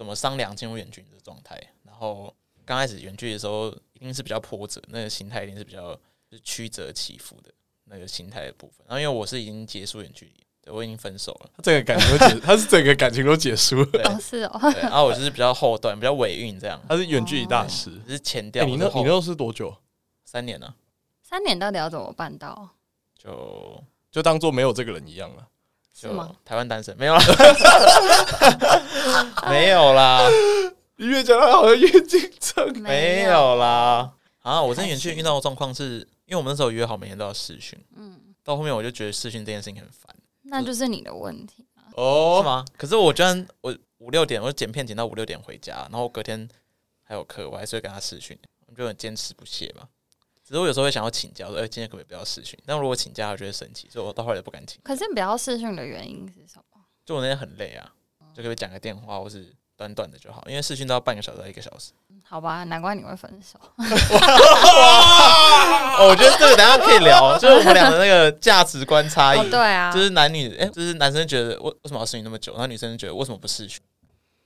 [0.00, 1.60] 怎么商量进入远距离的状态。
[1.84, 5.92] 然后刚开始远距离的时候，一定是比较波折，那个心态一定是比较
[6.30, 7.52] 是曲折起伏的
[7.84, 8.78] 那个心态的部分。
[8.88, 10.32] 然后因为我是已经结束远距离。
[10.72, 14.20] 我已经分手了，他整个感情都结，他是整个感情都结束了。
[14.20, 14.58] 是哦。
[14.72, 16.80] 对，然后我就是比较后段，比较尾韵这样。
[16.88, 18.64] 他是远距离大师，只是前调。
[18.64, 19.74] 你那，你那是多久？
[20.24, 20.72] 三年呢。
[21.22, 22.68] 三年到底要怎么办到？
[23.18, 23.82] 就
[24.12, 25.48] 就当做没有这个人一样了。
[25.92, 26.34] 是吗？
[26.44, 27.20] 台湾单身没有了，
[29.48, 30.26] 没有啦。
[30.96, 32.70] 你越讲他好像越紧张。
[32.78, 34.12] 没有啦。
[34.40, 40.14] 啊，我在远距遇到的状况是，因为我们那时候约好每天都要视讯，嗯，到后面我就觉得视讯这件事情很烦。
[40.42, 41.84] 那就是你的问题啊！
[41.94, 42.64] 哦，是吗？
[42.76, 46.48] 可是我居然我五六点我剪片剪到五六点回家，然后隔天
[47.02, 49.86] 还有课，我还是会跟他视讯，我就很坚持不懈嘛。
[50.50, 52.58] 只是我有时候会想要请假，说哎，今天可不可以不要试训？
[52.66, 54.80] 但如果请假，我觉得神奇，所以我到后来就不敢请。
[54.82, 56.80] 可是不要试训的原因是什么？
[57.06, 57.88] 就我那天很累啊，
[58.34, 61.92] 就可以讲个电话，或是短短的就好，因为试训都要半个小时到一个小时。
[62.24, 63.60] 好吧，难怪你会分手。
[66.00, 69.50] 哦，我觉得这个等下可以聊，就是我们俩的那个价值观差异。
[69.50, 73.80] 对啊，就是男女，哎，就是男生觉得为为什么要视讯那么久，然后女生觉得为什么不试训？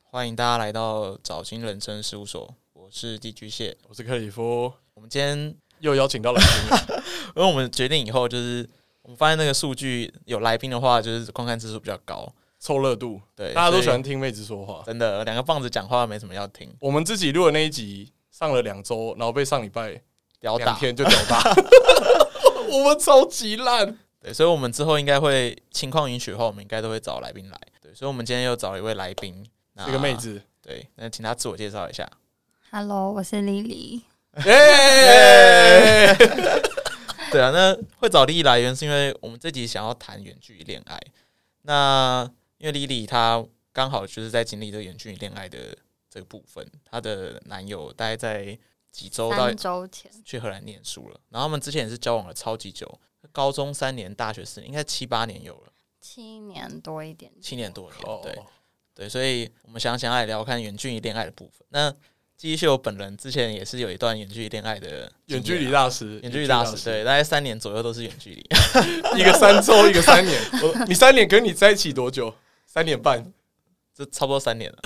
[0.03, 4.71] 欢迎大家来到早金人生事务所，我是地居蟹，我是克里夫。
[4.93, 5.53] 我们今天
[5.85, 6.97] 又邀请到来宾，
[7.37, 8.69] 因为我们决定以后就是
[9.03, 12.33] 我们发现那个数据有来宾的话，就是观看次数比较高。
[12.59, 14.83] 凑热度，对，大家都喜欢听妹子说话。
[14.87, 16.75] 真的，两个棒子讲话没什么要听。
[16.81, 20.01] 我们自己录的那一集上了两周，然后被上礼拜
[20.41, 21.43] 屌打，两天就屌打。
[22.73, 23.99] 我们超级烂。
[24.19, 27.61] 对，所以，我们之后应该会情况允许的话，我们应该都会找来宾来。
[27.83, 29.45] 对，所以，我们今天又找了一位来宾，
[29.87, 30.41] 一个妹子。
[30.63, 32.09] 对，那请她自我介绍一下。
[32.71, 34.14] Hello，我是 Lily。
[34.45, 36.15] 耶！
[37.31, 41.01] 对啊，那会找 Lily 来源是因为我们这集想要谈远距离恋爱。
[41.63, 45.77] 那因为 Lily 她刚好就是在经历这个远距离恋爱的
[46.09, 48.57] 这个部分，她的男友大概在
[48.93, 53.01] 几周到三周前去荷兰念书了，然后他们之前也是交往了超级久，
[53.33, 58.39] 高中三年，大学四年，应该七八年有了，七年多一点，七年多一点，对
[58.95, 61.67] 对，所以我们想想来聊看远距离恋爱的部分。
[61.71, 61.93] 那
[62.37, 68.47] 寄居蟹我本人之前也是有一段远距离恋爱的远距离大师，远距离大师，对，大概三年左右都是远距离，
[69.19, 72.35] 一个三周，一个三年，我你三年跟你在一起多久？
[72.67, 73.33] 三年半，
[73.97, 74.79] 这差不多三年了。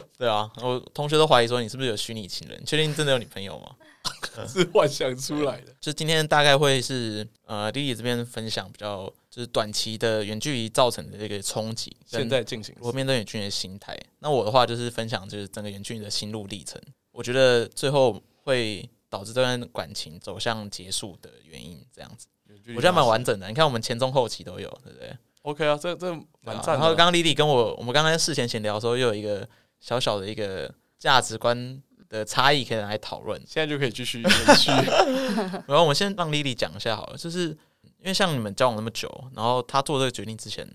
[0.18, 2.62] 对啊，我同学都怀疑说你是不是有虚拟情人？
[2.66, 3.74] 确定真的有女朋友吗？
[4.46, 5.74] 是幻想出来的。
[5.80, 13.96] 就今天大概会是呃，Lily 这边分享比较就是短期的远距离造成的这个冲击，现在进行我面对远距离的心态。
[14.18, 16.80] 那我的话就是分享就是整个远距离的心路历程。
[17.12, 22.26] 我觉得最后会导致这段感情走向结束的原因，这样子，
[22.74, 23.46] 我觉得蛮完整的。
[23.48, 26.12] 你看我们前中后期都有，对不对？OK 啊，这这
[26.42, 26.78] 蛮赞、啊。
[26.78, 29.48] 然后刚刚 Lily 跟我，我们刚刚事前闲聊的时候，又有一个
[29.78, 33.40] 小小的一个价值观的差异可以来讨论。
[33.46, 34.70] 现在就可以继续延续。
[35.66, 37.56] 然后我们先让 Lily 讲一下好了，就是
[38.00, 40.66] 因为像你们交往那么久，然后他做这个决定之前，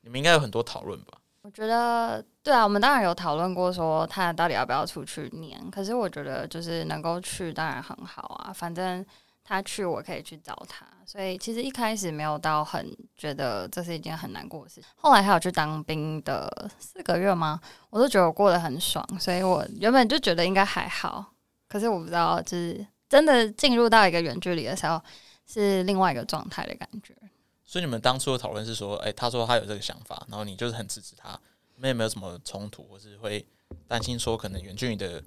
[0.00, 1.18] 你们应该有很多讨论吧？
[1.42, 5.58] 我觉得对啊，我们当然有讨论过，说他到底要不要出去念。
[5.70, 9.04] 可是我觉得就是能够去，当然很好啊，反正。
[9.50, 14.84] 他去，我可以去找他，所以其实一开始没有到很觉得这是一件很难过的事情。
[14.96, 17.58] 后来还有去当兵的四个月吗？
[17.88, 21.32] 我都觉得我过得很爽，所以我原本就觉得应该还好。
[21.66, 25.00] 可是我不知道，就是真的进入到一个远距离的时候，
[25.48, 27.12] 是另外一个状态的感觉。
[27.64, 31.30] 所以你们当初的讨论是说，哎，他说他有这个想法，然后你就是很支持他，
[31.74, 33.44] 你们有没有什么冲突，或是会
[33.86, 35.20] 担心说可能远距离的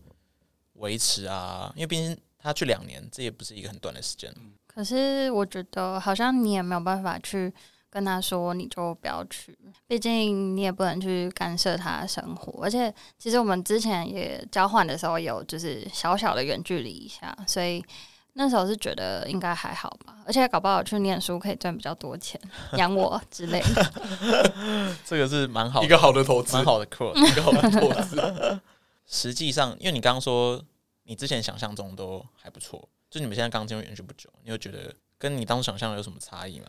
[0.75, 1.73] 维持啊？
[1.75, 2.17] 因为毕竟。
[2.43, 4.33] 他去两年，这也不是一个很短的时间。
[4.65, 7.53] 可是我觉得好像你也没有办法去
[7.87, 9.55] 跟他说，你就不要去。
[9.85, 12.63] 毕竟你也不能去干涉他的生活。
[12.63, 17.85] 而且其实我们之前也交换的时候有就是小小的远距离一下，所以
[18.33, 20.17] 那时候是觉得应该还好吧。
[20.25, 22.39] 而且搞不好去念书可以赚比较多钱，
[22.73, 24.93] 养我 之类的。
[25.05, 28.59] 这个是蛮好的，一个好的投资，蛮好的 quote， 一个好的投资。
[29.05, 30.63] 实际上，因为你刚刚说。
[31.03, 36.67] 你之前想象中都还不错，就你们现在刚进入远距不久，你有觉得跟你当初想象的有什么差异吗？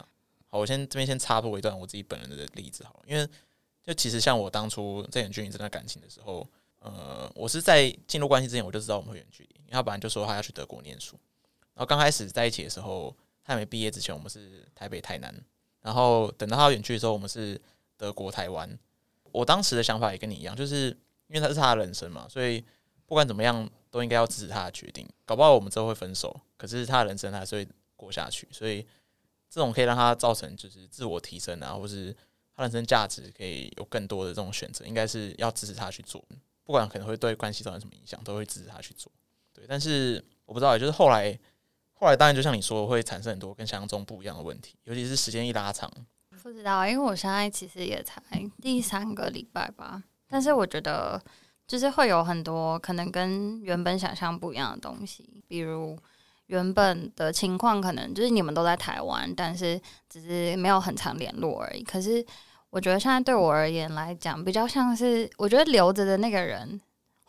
[0.48, 3.28] 好，我先这边先插播一段我自己本人的例子好了，因为
[3.84, 6.44] 就其实像我当初在远距离这段感情的时候，
[6.80, 11.16] 呃，我是在进入关系之前我就知道我们会远距离，因为他本来就说他要去德国念书，
[11.74, 13.14] 然后刚开始在一起的时候，
[13.44, 15.34] 他还没毕业之前我们是台北台南，
[15.80, 17.60] 然后等到他远去的时候我们是
[17.96, 18.78] 德国台湾，
[19.30, 20.88] 我当时的想法也跟你一样，就是
[21.28, 22.64] 因为他是他的人生嘛，所以
[23.06, 23.68] 不管怎么样。
[23.92, 28.80] 都应该要支持他的决定，搞不好我们之后会分手，可是他的人生还是会过下去，所以
[29.50, 32.16] 这种可以让他造成就是自我提升啊，或是
[32.56, 36.24] 他人生价值可以有更多的这种选择，应该是要支持他去做，
[36.64, 39.12] 不管可能会对关系造成什么影响，都会支持他去做。
[39.52, 41.38] 对，但是我不知道，就是后来，
[42.02, 45.88] 后来当然就像你说，会产生很多跟想象中不一样的问题，尤其是时间一拉长。
[46.42, 48.20] 不知道，因为我现在其实也才
[48.60, 51.22] 第三个礼拜吧，但是我觉得
[51.66, 55.96] 就是会有很多可能跟原本想象不一样的东西，比如。
[56.46, 61.82] 原本的情况可能就是你们都在台湾，但是只是没有很常联络而已。
[61.82, 62.22] 可是
[62.68, 66.78] 我觉得现在对我而言来讲，比较像是我觉得留着的那个人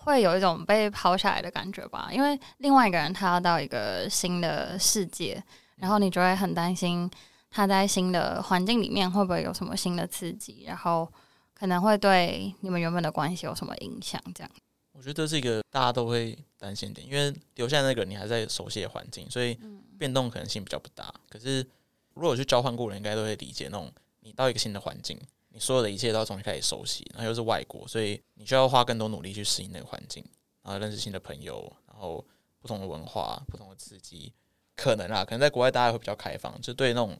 [0.04, 5.42] 会有一种被抛下来的感觉吧，因为另外一个人他要到一个新的世界，
[5.78, 7.10] 然后你就会很担心
[7.50, 11.10] 他在新的环境里面会不会有什么新的刺激，然后
[11.54, 14.52] 可能会对你们原本的关系有什么影响，这样。
[14.92, 19.58] 我觉得这是一个大家都会担心点，因为留下那个你还在熟悉的环境，所以
[19.98, 21.12] 变动可能性比较不大。
[21.30, 21.66] 可是
[22.14, 25.20] 如果去交换过人，应该都会理解那种你到一个新的环境，
[25.54, 30.26] 你所有的一切都要重新开始熟悉，然后又是外国，所以你需要花更多努力去适应那个环境，
[30.64, 32.26] 然后认识新的朋友，然后
[32.60, 34.34] 不同的文化、不同的刺激，
[34.76, 37.18] 可能啊，可能在国外大家会比较开放，就对那种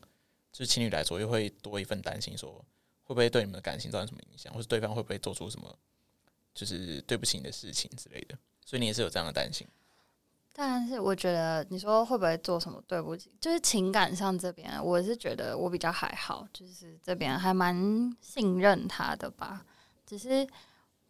[0.52, 2.52] 就是情侣来说，又会多一份担心，说
[3.04, 5.78] 会不会对你们的感情造成什么影响，或是对方会不会做出什么。
[6.56, 9.68] 就是对不起你的事情之类的，所以你也是有这样的担心。
[10.56, 19.66] 但是我觉得你说会不会做什么对不起，就是情感上这边，我是觉得我比较还好，就是这边还蛮信任他的吧。
[20.06, 20.48] 只是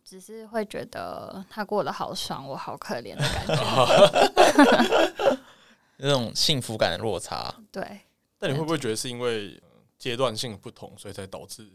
[0.05, 5.39] 只是会觉得他过得好爽，我好可怜的感觉，
[5.97, 7.53] 那种幸福感的落差。
[7.71, 8.01] 对。
[8.39, 9.61] 但你会不会觉得是因为
[9.97, 11.69] 阶段性不同，所以才导致？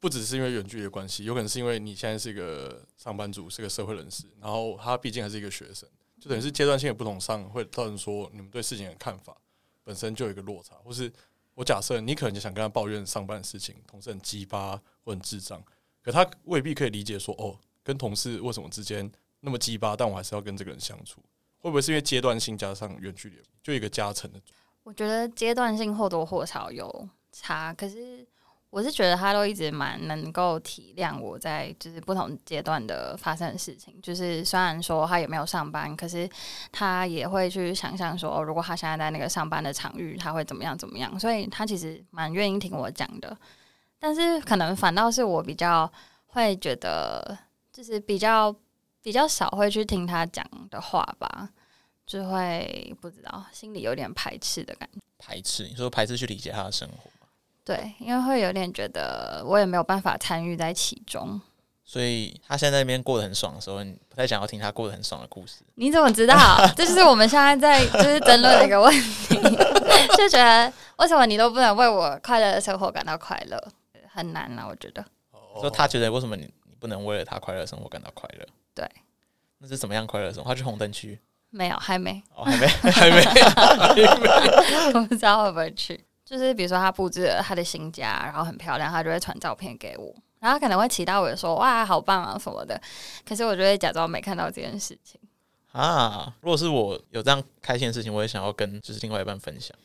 [0.00, 5.88] 不只是因为远距离的关系，有可能是因为你现在是一个上班族，是个社会人士，然后他毕竟还是一个学生，
[6.22, 9.36] 就等于是阶段性的不同上，会造成说你们对事情的看法
[9.82, 10.76] 本身就有一个落差。
[10.84, 11.12] 或是
[11.56, 15.60] 我假设你可能就想跟他抱怨上班的事情，同事很鸡巴或很智障，
[16.00, 19.10] 可他未必可以理解说哦，跟同事为什么之间
[19.40, 21.20] 那么鸡巴，但我还是要跟这个人相处，
[21.58, 24.40] 会不会是因为阶段性加上远距离，就一个加成的？
[24.84, 28.24] 我觉得阶段性或多或少有差，可是。
[28.72, 36.26] 我是觉得他都一直蛮能够体谅我在就是不同阶段的发生的事情，就是虽然说他也没有上班，可是
[36.72, 43.36] 他也会去想象说，如果他现在在那个上班的场域，他会怎么样怎么样，所以他其实蛮愿意听我讲的。
[43.98, 45.92] 但是可能反倒是我比较
[46.28, 47.36] 会觉得，
[47.70, 48.56] 就是比较
[49.02, 51.50] 比较少会去听他讲的话吧，
[52.06, 54.98] 就会不知道心里有点排斥的感觉。
[55.18, 55.68] 排斥？
[55.68, 57.10] 你说排斥去理解他的生活？
[57.64, 61.40] 对，因为会有点觉得我也没有办法参与在其中，
[61.84, 65.62] 所以他现在那边过得很爽的时候，你不太想要听他过得很爽的故事。
[65.76, 66.36] 你怎么知道？
[66.76, 69.34] 这就是我们现在在就是争论的一个问题，
[70.16, 73.62] 就觉得为什么你都不能为我快乐的生活感到快乐？
[74.08, 75.04] 很难啊，我觉得。
[75.60, 78.46] 说他觉得为什么你你不能为了他快乐的生活感到快乐？
[78.74, 78.88] 对，
[79.58, 80.48] 那是怎么样快乐的生活？
[80.48, 81.18] 他去红灯区？
[81.50, 84.02] 没有，还没，哦、还没，还没，还没，
[84.94, 86.02] 我不知道会不会去。
[86.24, 92.80] 就是比如说他布置了他的新家，然后很漂亮，他就会传照片给我，然后他可能会期待我说哇好棒啊什么的，
[93.24, 95.20] 可是我就会假装没看到这件事情
[95.72, 96.34] 啊。
[96.40, 99.76] 如果是我有这样开心的事情，我也想要跟就是另外一半分享。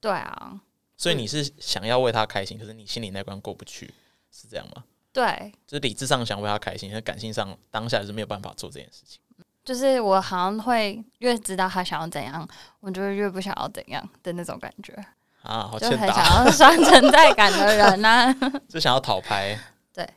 [0.00, 0.58] 对啊，
[0.96, 3.92] 所以你是想要为他开心，可是你心里那关过不去，
[4.30, 4.84] 是这样吗？
[5.12, 9.20] 对，就是理智上想为他开心，但感性上当下是没有办法做这件事情。
[9.62, 12.48] 就是我好像会越知道他想要怎样，
[12.80, 14.94] 我就会越不想要怎样的那种感觉。
[15.42, 18.36] 啊，好就很想要刷存在感的人呢、啊，
[18.68, 19.58] 就想要讨拍。
[19.92, 20.08] 对，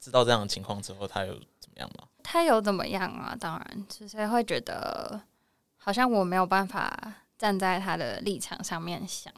[0.00, 2.06] 知道这样的情况之后，他有怎么样吗？
[2.22, 3.36] 他有怎么样啊？
[3.38, 5.20] 当然，就是会觉得
[5.76, 9.32] 好像我没有办法站在他的立场上面想，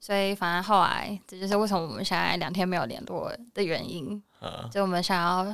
[0.00, 4.20] 所以反而后来，这就是为什么我们现在两天没有联络的原因。
[4.40, 5.44] 嗯，就我们想要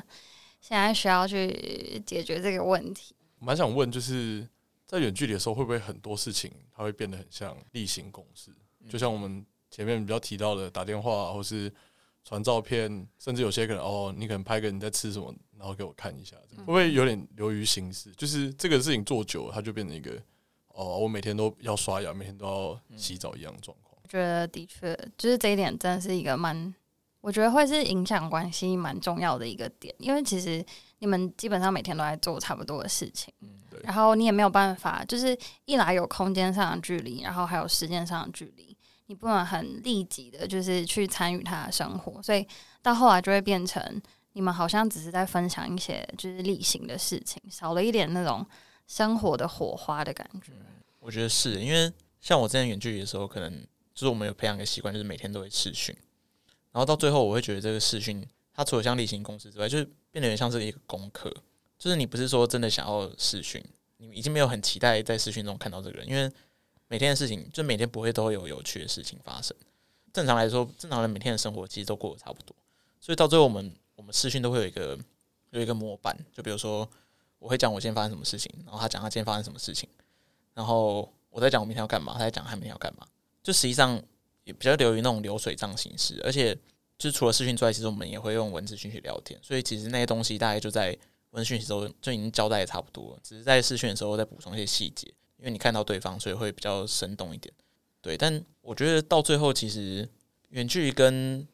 [0.60, 3.14] 现在需要去解决这个问题。
[3.40, 4.48] 我蛮想问，就是
[4.86, 8.50] 在远距离的时候，会不会很多事情它会变得很像例行公事？
[8.88, 11.72] 就像我们前面比较提到的，打电话或是
[12.24, 18.10] 传照片，甚至有些可能哦，你可能拍个你在吃什么，然后给我看一下，会不会有点流于形式？
[18.12, 20.12] 就是这个事情做久了，它就变成一个
[20.68, 23.98] 哦，我每天都要刷牙，每天都要洗澡一样的状况。
[24.02, 26.74] 我觉得的确，就是这一点真的是一个蛮，
[27.20, 30.64] 我觉得会是影响关系蛮重要的一个点，因为其实
[31.00, 33.32] 你们基本上每天都在做差不多的事情，
[33.82, 38.67] 然后你也没有办法，就是一来有空间上的距离，然后还有时间上的距离。
[39.08, 42.46] 你不能很立即的，就是去参与他的生活，所以
[42.80, 44.00] 到后来就会变成
[44.34, 48.46] 你们好像只是在分享一些就是例行的事情，少了一点那种
[48.86, 50.52] 生活的火花的感觉。
[51.00, 53.50] 我觉得是因为像我之前远距离的时候，可能
[53.94, 55.96] 就是我们有培养一个习惯，就是每天都会视讯，
[56.72, 58.22] 然后到最后，我会觉得这个视讯，
[58.52, 61.34] 它除了像例行公事之外，就是变得有点像是一个功课。
[61.78, 63.64] 就是你不是说真的想要视讯，
[63.96, 66.30] 你已经没有很期待在视讯中看到这个人，因为
[66.88, 69.56] 每天的事情，就每天不会都有有趣的事情发生。
[70.12, 72.56] 正常来说，正常人每天的生活其实都过得差不多，
[72.98, 74.98] 所以到最后，我们我们视讯都会有一个
[75.50, 76.88] 有一个模板，就比如说
[77.38, 79.88] 我会讲我今天发生什么事情，然后他讲他今天发生什么事情，
[80.54, 83.06] 然后我在讲我明天要干嘛，他在讲他明天要干嘛，
[83.42, 84.02] 就实际上
[84.44, 86.54] 也比较流于那种流水账形式，而且
[86.96, 90.96] 就是除了视讯之外，其实我们也会用文字讯息聊天，所以其实那些东西大概就在。
[91.32, 97.52] 文讯息时候就已经交代的差不多了，只是在视讯的时候再补充一些细节，因为你看到对方，所以会比较生动一点。
[98.00, 100.08] 对，但我觉得到最后，其实
[100.50, 101.46] 远距离跟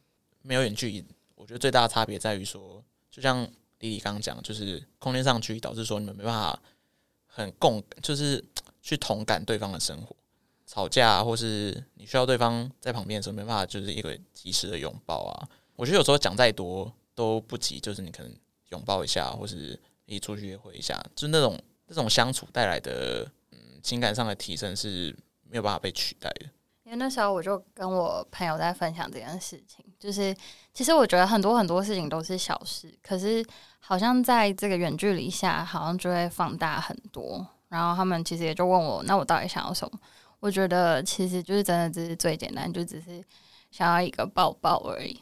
[0.42, 3.42] 没有远距离，我觉得最大的差别在于说，就像
[3.80, 6.62] 李李刚刚讲，就是空间上距离导致说你们没办法
[7.26, 8.44] 很共，就是
[8.82, 10.14] 去同感对方的生活，
[10.66, 15.48] 吵架或是你需要对方在旁边的时候，没办法就是一个及时的拥抱啊。
[15.76, 18.34] 我觉得有时候讲再多都不及，就是你可能。
[18.70, 23.30] 拥抱一下，或是一起出去约会一下，就是那种那种相处带来的
[23.84, 25.16] 情感上的提升是
[25.48, 26.46] 没有办法被取代的。
[26.82, 30.36] 因为那时候我就跟我朋友在分享这件事情，就是
[30.72, 33.44] 其实我觉得很多很多事情都是小事，可是
[33.78, 37.46] 好像在这个远距离下，好像就会放大很多。
[37.68, 39.98] 然后他们其实也就问我，那我到底想要什么？
[40.40, 43.24] 我觉得其实就是真的只是最简单，就只是
[43.70, 45.18] 想要一个抱抱而已。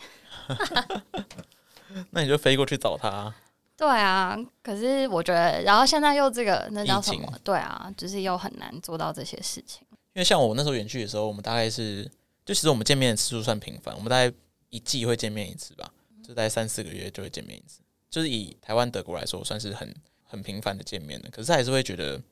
[2.11, 3.33] 那你就飞过去找他。
[3.82, 7.36] 对啊，可是我觉得，然后现在又这个那叫什么？
[7.42, 9.84] 对啊，就是又很难做到这些事情。
[10.12, 12.08] 因为像我那时候远距的时候，我们大概是，
[12.44, 14.32] 就其实我们见面的次数算频繁，我们大概
[14.70, 21.28] 一季会见面一次吧，就大概三四个月就会见面一次，就是以台湾德国来说，算是很很频繁的见面的。
[21.30, 22.22] 可是还是会觉得，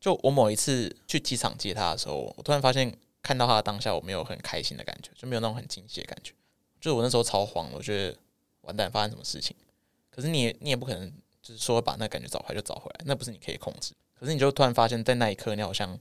[0.00, 6.32] 就我某一次去机场接他的时候，我突然发现看到他的当下，我没有很开心的感觉，就没有那种很惊喜的感觉，
[6.80, 8.16] 就是我那时候超慌，我觉得。
[8.66, 9.54] 完蛋，发生什么事情？
[10.14, 13.92] 可是你你也不可能就是说把那感觉找回来就找回来，那不是你可以控制。
[14.14, 15.98] 可是你就突然发现，在那一刻，你好像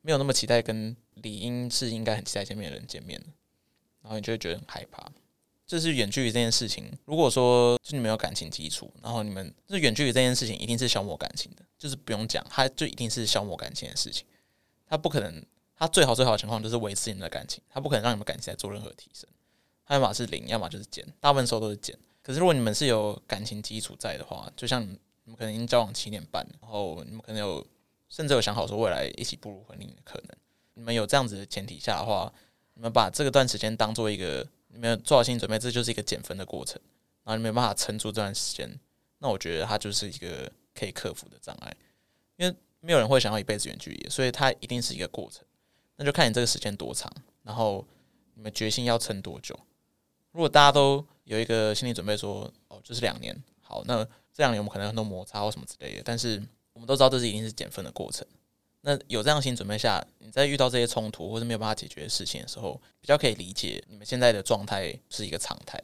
[0.00, 3.22] 没有那么期待跟理应是应该很期待见面的人见面，
[4.02, 5.06] 然后你就会觉得很害怕。
[5.64, 6.92] 这是远距离这件事情。
[7.04, 14.26] 如果说就你们有感情基础，然后你们这远距离这件事情一定是消磨感情的，就是不用讲，它就一定是消磨感情的事情。
[14.86, 15.42] 它不可能，
[15.76, 19.26] 它最好最好的情况就是维持你们的感情，它不可能让你们感情再做任何提升。
[19.88, 21.96] 要么是零，要么就是减，大部分时候都是减。
[22.22, 27.66] 可是如果你们是有感情基础在的话，就像你们可能已经交往七年半，然后你们可能有
[28.08, 30.36] 甚至有想好说未来一起步入婚姻的可能。
[30.74, 32.32] 你们有这样子的前提下的话，
[32.74, 36.80] 你们把这个段时间当做一个你们做好心理准备，这就是一个减分的过程，
[37.24, 38.78] 然后你没办法撑住这段时间，
[39.18, 41.76] 那我觉得它就是一个可以克服的障碍，
[42.36, 45.44] 因为没有人会想要一辈子远距离，所以它一定是一个过程。
[45.96, 47.12] 那就看你这个时间多长，
[47.42, 47.86] 然后
[48.34, 49.58] 你们决心要撑多久。
[50.32, 56.42] 如果大家都有一个心理准备，说哦，这是两年，好，那这两年我们可能有很多摩擦或什么之类的，但是
[56.74, 58.26] 我们都知道这是一定是减分的过程。
[58.82, 65.82] 那有这样心理准备下，你在遇到这些冲突或是没有办法解决的事情的时候，比较可以理解你们现在的状态是一个常态。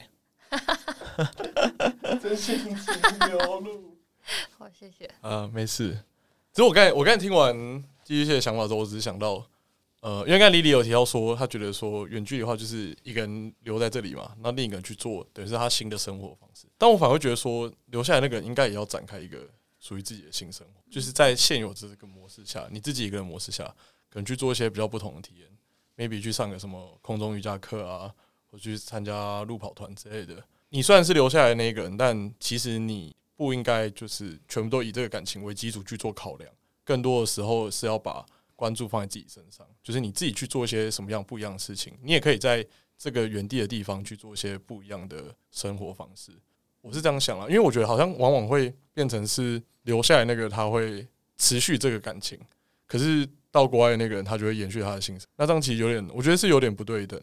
[2.20, 3.96] 真性情流露，
[4.58, 5.06] 好，谢谢。
[5.22, 5.92] 啊、呃，没事。
[6.52, 9.46] 只是我刚才我刚才听完第一些想法之后，我只是想到。
[10.00, 16.66] 呃，因为刚才李李有提到说，他觉得说远距离的话就是一个人留在这里嘛，那另一个人去做，等于是他新的生活方式。
[16.78, 19.38] 但我反而会觉得说，留下来那个人应该也要展开一个
[19.80, 23.64] 属于自己的新生活，就是在现有这个模式下，你自己一个人模式下，
[24.08, 25.48] 可能去做一些比较不同的体验
[25.96, 28.14] ，maybe 去上个什么空中瑜伽课啊，
[28.52, 30.40] 或去参加路跑团之类的。
[30.68, 36.48] 你虽然是留下来那一个人，但其实你不应该就是全部都以这个感情为基础去做考量，
[36.84, 38.24] 更多的时候是要把。
[38.58, 42.66] 关注放在自己身上，就是你自己去做一些什么样不一样的事情，你也可以在
[42.98, 46.32] 这个原地的地方去做一些不一样的生活方式。
[46.80, 52.36] 我是这样想啊，因为我觉得好像往往会变成是留下来那个他会持续这个感情，
[52.84, 55.28] 可是到国外的那个人他就会延续他的心声。
[55.36, 57.20] 那这样其实有点，我觉得是有点不对等。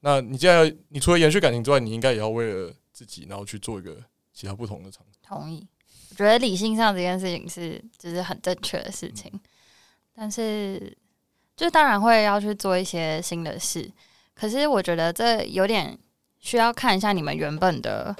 [0.00, 3.96] 那你既然你除了延续感情之外，你应该也要为了自己，然后去做一个
[4.34, 5.18] 其他不同的尝试。
[5.22, 5.66] 同意，
[6.10, 9.32] 我觉得理性上这件事情是就是很正确的事情。
[10.16, 10.96] 但是，
[11.54, 13.90] 就当然会要去做一些新的事。
[14.34, 15.96] 可是，我觉得这有点
[16.38, 18.16] 需要看一下你们原本的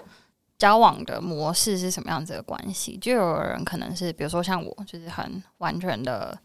[0.59, 2.99] 交往的模式是什么样子的关系。
[2.99, 6.39] 就有人可能是，比如说像我，就是很完全的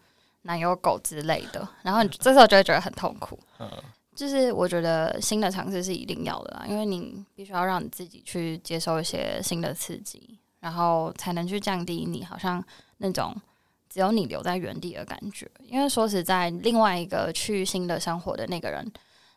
[0.44, 1.68] 男友狗之类的。
[1.84, 3.38] 然后 这时候就会觉得很痛苦。
[3.60, 3.70] 嗯
[4.14, 12.64] 就是我觉得新的尝试是一定要的啦，因为你必须要让你自己去接受一些新的刺激，然后才能去降低你好像
[12.98, 13.36] 那种。
[13.92, 18.90] 只有你留在原地的感觉，因为说实在，另外一个去新的生活的那个人，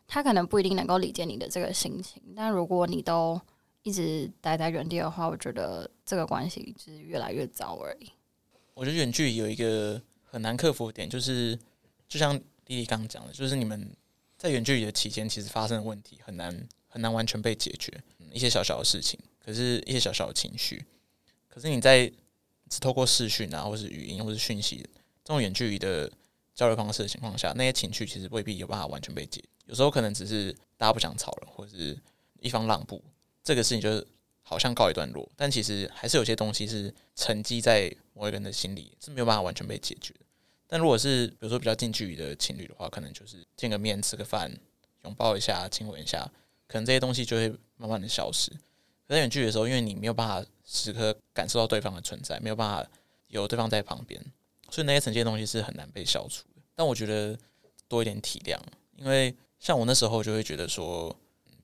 [0.07, 2.23] 他可能不一定能够理解你的这个心情。
[2.33, 3.39] 但如果你都
[3.83, 8.09] 一直待在原地的话，我觉得这个关系就是越来越糟而已。
[8.73, 11.59] 我觉得远距离有一个很难克服的点，就是
[12.07, 12.33] 就像
[12.67, 13.93] 莉莉刚刚讲的，就是你们
[14.37, 17.93] 在远距离的期间，其实发生的问题很难很难完全被解决，
[18.31, 20.85] 一些小小的事情，可是一些小小的情绪，
[21.49, 22.09] 可是你在
[22.69, 24.77] 只透过视讯啊，或是语音，或是讯息
[25.23, 26.11] 这种远距离的
[26.53, 29.43] 交流方式的情况下，那些情绪其实未必有办法完全被解。
[29.65, 31.97] 有时候可能只是大家不想吵了，或者是
[32.39, 33.03] 一方让步，
[33.43, 34.05] 这个事情就是
[34.43, 35.27] 好像告一段落。
[35.35, 40.13] 但其实还是有些东西是沉积在某一个人的心里，是没有办法完全被解决。
[40.67, 44.51] 但如果是比如说比较近距离的情侣的话，可能就是见个面、吃个饭、
[45.03, 46.29] 拥抱一下、亲吻一下，
[46.67, 48.51] 可能这些东西就会慢慢的消失。
[49.07, 52.89] 在远距离的时候，因为你没有办法时刻感受到对方的存在，没有办法
[53.27, 54.21] 有对方在旁边，
[54.69, 56.61] 所以那些沉积的东西是很难被消除的。
[56.75, 57.37] 但我觉得
[57.87, 58.59] 多一点体谅，
[58.97, 59.33] 因为。
[59.57, 61.09] 像我那时候就会觉得说，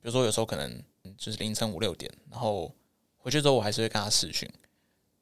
[0.02, 0.82] 如说有时候可能
[1.16, 2.74] 就是凌晨五六点，然后
[3.18, 4.50] 回去之后我还是会跟他视讯，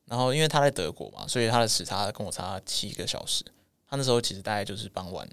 [0.07, 3.45] 然后因为他在德国嘛，所以他的时差跟我差七个小时。
[3.87, 5.29] 他那时候其实大概就是傍晚，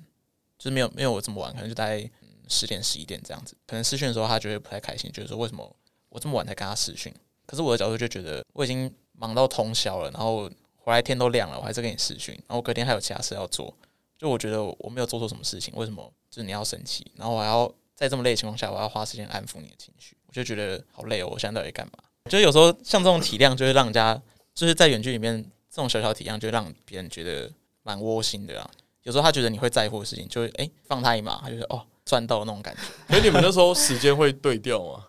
[0.58, 2.10] 就是没有没有我这么晚，可能就大概
[2.50, 3.56] 十点十一点这样子。
[3.66, 5.74] 可能视讯的时候他觉得不太开心，就是说为什么
[6.10, 7.14] 我这么晚才跟他视讯？
[7.48, 13.74] 可是我的角度就觉得我已经忙到通宵了，然后回来天都亮了，我还是跟你视讯，然后隔天还有其他事要做。
[14.18, 17.10] 就我觉得我没有做错什么事情，为什么就是你要生气？
[17.16, 21.30] 然后我还要在这么累的情况下，我要花时间安抚你的情绪，我就觉得好累哦。
[21.32, 21.94] 我现在到底干嘛？
[22.26, 24.22] 我觉得有时候像这种体谅，就会让人家
[24.54, 27.50] 就是在远距里面这种小小体谅，就让别人觉得
[27.84, 28.70] 蛮窝心的啊。
[29.04, 32.82] 有时候他觉得你会在乎的事情，就会哎、放他一马，他就说哦赚到那种感觉。
[33.08, 35.07] 所以你们那时候时间会对调吗？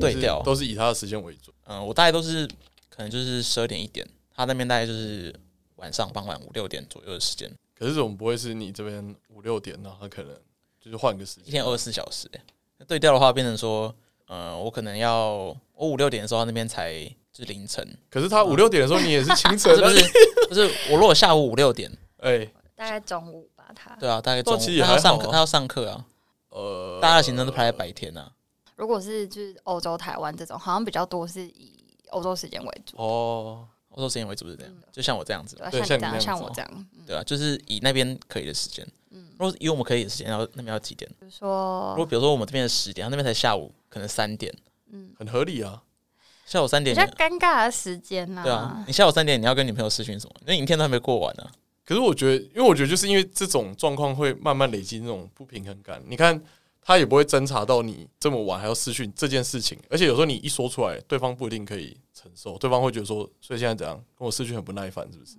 [0.00, 1.54] 对调都是以他的时间为准。
[1.66, 2.46] 嗯，我大概都是
[2.88, 5.34] 可能就是十二点一点，他那边大概就是
[5.76, 7.50] 晚上傍晚五六点左右的时间。
[7.78, 9.96] 可是这种不会是你这边五六点呢？
[10.00, 10.34] 他可能
[10.80, 12.28] 就是换个时间，一天二十四小时。
[12.86, 13.94] 对调的话，变成说，
[14.26, 16.92] 呃，我可能要我五六点的时候，他那边才
[17.32, 17.86] 是凌晨。
[18.10, 20.04] 可是他五六点的时候，你也是清晨， 不是？
[20.48, 23.64] 不是，我如果下午五六点， 哎，大概中午吧。
[23.74, 24.58] 他对啊，大概中午。
[24.80, 26.04] 他要上课，他要上课啊。
[26.50, 28.32] 呃，大家的行程都排在白天啊。
[28.78, 33.66] 如果是就是欧洲、台湾这种，好像比较多是以欧洲时间为主哦。
[33.90, 38.86] 欧洲时间为主是这样，就像我这样子，对，像这样，像我这样，对啊，就是以那边可以的时间。
[39.10, 41.10] 嗯，如果以我们可以的时间，然后那边要几点？
[41.18, 44.54] 比如说，如果比如说我们这边是十点，那边才下午，可能三点。
[44.90, 45.82] 嗯，很合理啊。
[46.46, 48.42] 下午三点比较尴尬的时间呐。
[48.44, 50.34] 对啊，你下午三点你要跟女朋友视讯什么？
[50.42, 51.50] 因为一天都还没过完呢。
[51.84, 56.00] 可是我觉得，因为我觉得就是因为这种状况会慢慢累积那种不平衡感。
[56.06, 56.40] 你看。
[56.80, 65.36] 他也不会侦查到你这么晚还要视讯这件事情，而且有时候你一说出来，对方不一定可以承受，对方会觉得说，所以现在怎样跟我视讯很不耐烦，是不是？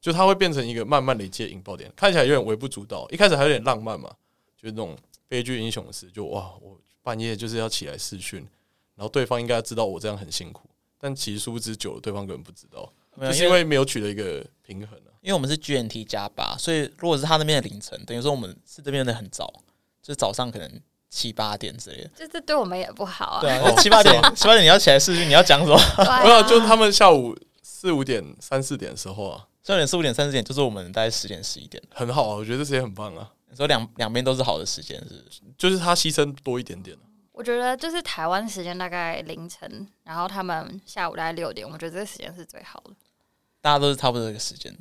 [0.00, 4.08] 就他会变成一个慢慢累积的引爆点，看起来有点微不足道，一开始还有点浪漫嘛，
[4.56, 8.46] 就是那种悲剧英雄的事，就哇，我半夜就是要起来视讯，
[8.94, 15.10] 然后对方应该知道我这样很辛苦，但其实殊不知久了，对方根本不知道，就是因为没有取得一个平衡啊。
[15.20, 19.52] 因为我们是 GMT 加八，所以如果是他那边的凌晨，等于说我们是这边的很早。
[20.08, 23.40] 就早上可能七八点之类的，就这对我们也不好啊。
[23.42, 25.78] 对啊，七八点，七八点你要起来视讯，你要讲什么？
[26.24, 32.36] 没有，就是他们下午四五点、三四点的时候啊，三点、四五点、三四点，就是我们大概十点、十一点，很好啊。
[32.36, 33.30] 我觉得这时间很棒啊。
[33.50, 35.22] 你说两两边都是好的时间，是
[35.58, 36.96] 就是他牺牲多一点点。
[37.32, 42.94] 我觉得就是台湾时间大概凌晨，然后他们下午大概六点，我觉得这个时间是最好的。
[43.60, 44.74] 大家都是差不多这个时间，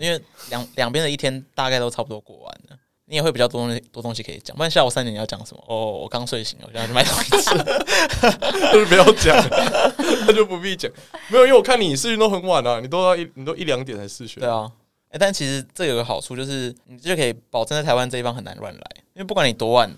[0.00, 2.78] 因为两两边的一天大概都差不多过完了。
[3.06, 4.56] 你也会比较多东西，多东西可以讲。
[4.56, 5.62] 不然下午三点你要讲什么？
[5.66, 7.50] 哦，我刚睡醒，我现在去买东西吃。
[8.72, 9.36] 就不要讲，
[10.26, 10.90] 那就不必讲。
[11.28, 14.40] 没有，因为我看你视讯都很晚啊，你都要一，你都一两点才视讯。
[14.40, 14.70] 对啊，
[15.08, 18.80] 哎、欸，但其实这有个好处，就是你就可以保证在台湾这一方很难乱来，
[19.14, 19.90] 因为不管你多晚，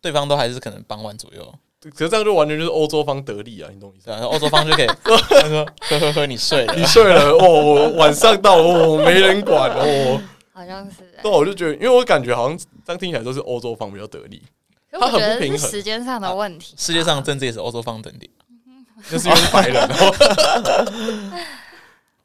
[0.00, 1.54] 对方都还是可能傍晚左右。
[1.96, 4.08] 可是这样就完全就是欧洲方得利啊，你懂我意思？
[4.08, 10.22] 然后，欧洲方就可以 说呵呵呵，你睡了，你睡了哦，我晚上到哦，没人管哦。
[10.52, 14.42] 好像是， 对，我就觉得，因为我感觉好像这样听起来都是欧洲方比较得利，
[14.90, 16.74] 他很不平衡，时间上的问题。
[16.76, 18.30] 世界上政治也是欧洲方等点，
[19.10, 19.88] 那是因为是白人。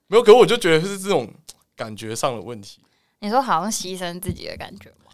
[0.08, 1.34] 没有，可是我就觉得是这种
[1.76, 2.80] 感觉上的问题。
[3.20, 5.12] 你说好像牺牲自己的感觉吗？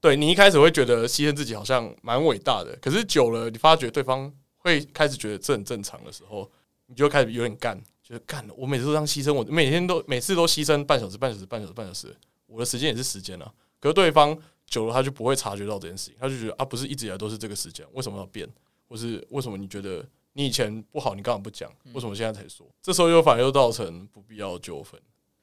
[0.00, 6.50] 对，你一开始会觉得牺牲自己好像蛮伟大的，可是久了，你发觉对方会开始觉得这很正常的时候，
[6.86, 8.54] 你就开始有点干，就是干了。
[8.56, 12.16] 我每次都这样牺牲，我每天都每次都牺牲半小时、半小时、半小时、半小时。
[12.52, 14.36] 我的时间也是时间啊，可是对方
[14.66, 18.48] 久了他就不会察觉到这件事情，他就觉得啊，不是一直以来都是这个时间，为什么要变？
[18.88, 21.70] 或是为什么你觉得你以前不好，你干嘛不讲？
[21.94, 22.66] 为什么现在才说？
[22.82, 25.00] 这时候又反而又造成不必要的纠纷。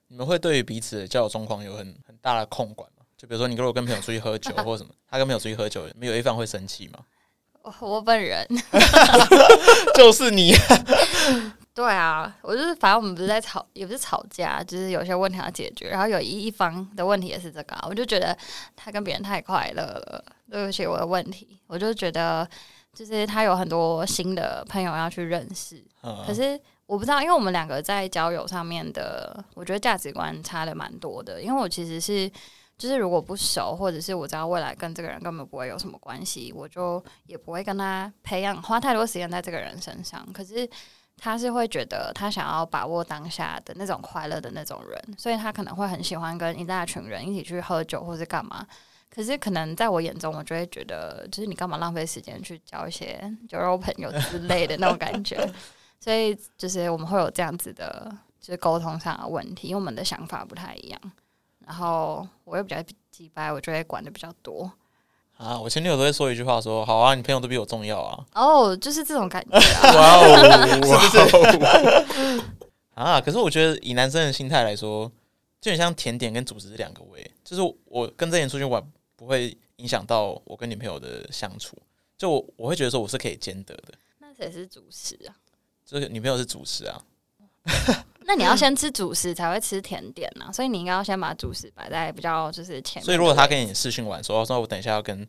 [0.07, 3.03] 你们会对于彼此的交友状况有很很大的控管吗？
[3.17, 6.99] 就比如说你如果跟朋友出去喝酒或者什么，他跟朋友出去喝酒，没有一方会生气吗？
[7.61, 8.47] 我我本人
[9.95, 10.53] 就是你。
[11.79, 15.87] 对啊，我就是反正我们不是在吵，也不是吵架，就是有些问题要解决。
[15.87, 18.37] 然后有一一方的问题也是这个，我就觉得
[18.75, 21.61] 他跟别人太快乐了，对不起我的问题。
[21.67, 22.45] 我就觉得
[22.93, 31.41] 就是他有很多新的朋友要去认识，嗯、可是我不知道，因为我们两个在交友上面的，我觉得价值观差的蛮多的。
[31.41, 32.29] 因为我其实是
[32.77, 40.27] 就是如果不熟，或者是我知道未来跟这个人根本不会有什么关系，我就也不会跟他培养花太多时间在这个人身上。
[40.33, 40.69] 可是。
[41.19, 48.65] 他是会觉得他想要把握当下的那种快乐的那种人，所以他可能会很喜欢跟一大群人一起去喝酒或是干嘛。
[49.09, 55.37] 可是可能在我眼中，我就会觉得，就是你干嘛浪费时间去交一些酒肉朋友之类的那种感觉。
[55.99, 61.01] 所以就是我们会有这样子的，就是沟通上的问题，因为我们的想法不太一样。
[61.65, 64.71] 然后我又比较鸡掰，我就会管的比较多。
[65.39, 68.25] 啊，我前女友都会说一句话说，好啊，你朋友都比我重要啊。
[68.33, 69.61] 哦，oh, 就是这种感觉啊。
[69.95, 70.85] 哇哦，是不
[72.13, 72.43] 是？
[72.93, 75.09] 啊，可是我觉得以男生的心态来说，
[75.61, 77.31] 就很像甜点跟主食是两个味。
[77.45, 81.77] 就是我跟这人出去玩，不会影响到我跟女朋友的相处。
[82.17, 83.93] 就我，我会觉得说我是可以兼得的。
[84.19, 85.31] 那谁是主食啊？
[85.85, 87.01] 就是女朋友是主食啊。
[88.29, 93.03] 那你要先吃主食才会吃甜点呢、啊，所以你应该要先把主食摆在比较就是前面。
[93.03, 95.27] 所以如果他跟你视讯完说，说我等一下要跟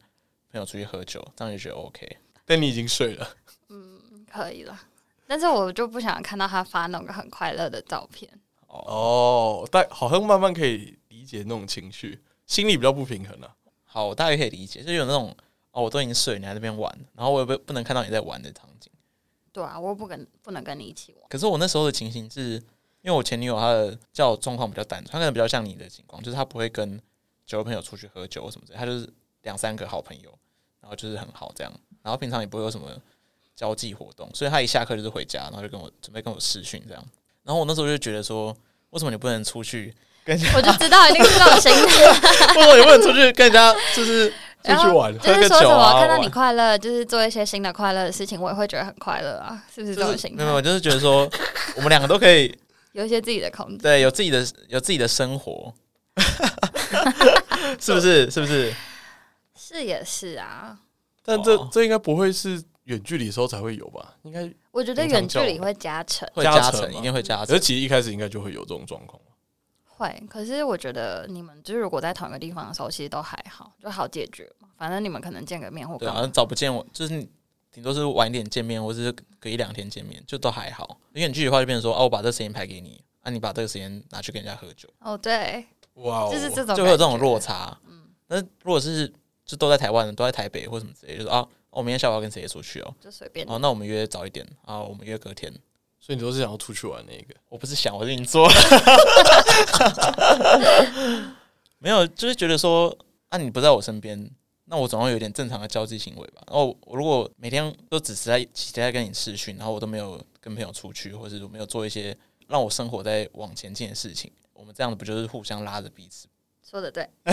[0.53, 2.19] 朋友出去喝酒，这样就觉得 OK。
[2.45, 3.27] 但你已经睡了，
[3.71, 4.79] 嗯，可以了。
[5.27, 8.31] 但是我就不想看到他发那种很快乐的照片。
[8.67, 13.55] 哦，但好像慢慢可以理解那种情绪，心里比较不平衡了、啊。
[13.87, 15.35] 好，我大概可以理解，就有那种
[15.71, 18.93] 哦，我都已经睡了，你还在那边玩，然后我也不不能看到你在玩的场景。
[19.51, 21.25] 对啊，我不跟不能跟你一起玩。
[21.31, 22.63] 可是我那时候的情形是。
[23.03, 27.01] 因为我前女友她的交友状况比较单纯，她可能比较像你的情况，就是她不会跟
[27.47, 29.09] 酒肉朋友出去喝酒什么的，她就是
[29.43, 30.31] 两三个好朋友，
[30.81, 32.89] 然后就是很好这样，然后平常也不会有什么
[33.57, 37.05] 交际活动，所以她一下课就是回家，然后就跟我准备跟我视讯这样，
[37.43, 38.55] 然后我那时候就觉得说，
[38.91, 40.57] 为什么你不能出去跟人家？
[40.57, 44.31] 我就知道一定是这种心态，为什么你不能出去跟人家就是
[44.63, 50.45] 出去玩，就是说什么、啊、看到你快乐，就是做一些新的快乐的事情，我也会觉得很快乐啊，是不是这种心态？
[50.45, 51.29] 没有，我就是觉得说
[51.77, 52.55] 我们两个都可以。
[52.93, 55.73] 有一些自己的空间，对，有自己的有自己的生活，
[57.79, 58.31] 是不是？
[58.31, 58.75] 是不是？
[59.55, 60.79] 是也是啊。
[61.25, 64.17] 但这这应该不会是远距离的时候才会有吧？
[64.23, 67.55] 应该我觉得远距离会加成，会加成，一定会加成。
[67.55, 69.21] 而其实一开始应该就会有这种状况。
[69.87, 74.69] 会，可是我觉得你们就是如果在同一个地方的时候，其实都还好，就好解决嘛。
[74.77, 77.29] 反正你们可能见个面或对啊，找不见我就是。
[77.73, 80.99] 顶多是晚一点见面，或者是隔一两天见面，就都还好。
[81.13, 84.89] 因为远距离的话，就变成说，哦、啊，我把这个时间排给你，啊，你把这个时间拿去跟人家喝酒。
[85.01, 87.79] 哦，对，哇 Wow，就是这种，就会有这种落差。
[87.89, 89.13] 嗯，那如果是
[89.45, 93.47] 就都在台湾，都在台北或什么之类，就是啊，我明天下午要跟谁出去哦，就随便。
[93.49, 95.53] 哦，那我们约早一点啊，我们约隔天。
[96.03, 97.35] 所以你都是想要出去玩那个？
[97.51, 98.49] 我不是想，我是你做。
[101.79, 102.97] 没有，就是觉得说，
[103.29, 104.31] 啊，你不在我身边。
[104.71, 106.41] 那我总要有点正常的交际行为吧。
[106.47, 116.29] 然后我如果每天都只是在期待跟你视讯，然后我都没有跟朋友出去，或者是我没有做一些让我生活在往前进的事情，我们这样子不就是互相拉着彼此？
[116.63, 117.05] 说的对。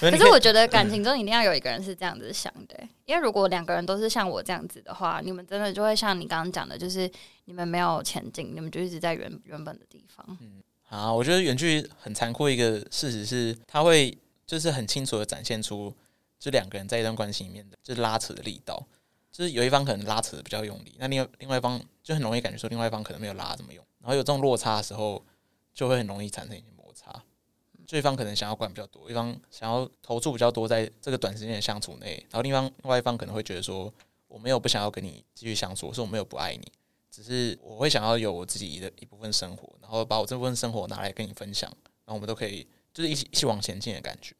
[0.00, 7.10] 可是我觉得感情中一定要有一个人是这样子想的，因为如果两个人都是像我这样子的话，你们真的就会像你刚刚讲的，就是
[7.44, 10.24] 你们没有前进，你们就一直在原原本的地方。
[10.40, 14.16] 嗯，好，我觉得远距离很残酷一个事实是，他会。
[14.46, 15.92] 就是很清楚的展现出，
[16.38, 18.86] 就两个人在一段关系里面的，就是拉扯的力道，
[19.32, 25.22] 就是有一方可能拉扯的比较用力，那另外另外一方就很容易感觉说另外一方可能没有拉这么用，然后有这种落差的时候，
[25.74, 27.22] 就会很容易产生一些摩擦。
[27.86, 33.92] 对方可能想要管比较多，一方想要投注比较多在这个短时间的相处内，然后另外另外一方可能会觉得说，
[34.26, 36.72] 我没有不想要跟你继续相处，是我没有不爱你，
[37.10, 41.70] 只是我会想要有我自己的一部分生活，然后把我这部分生活拿来跟你分享，
[42.04, 42.66] 然后我们都可以。
[42.96, 44.34] 就是一起一起往前进的感觉。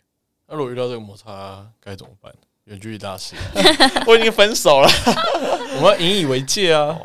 [0.46, 2.34] 那如果遇到这个摩擦该怎么办？
[2.64, 3.36] 远距离大师，
[4.08, 4.88] 我已经分手了，
[5.76, 6.98] 我们要引以为戒啊！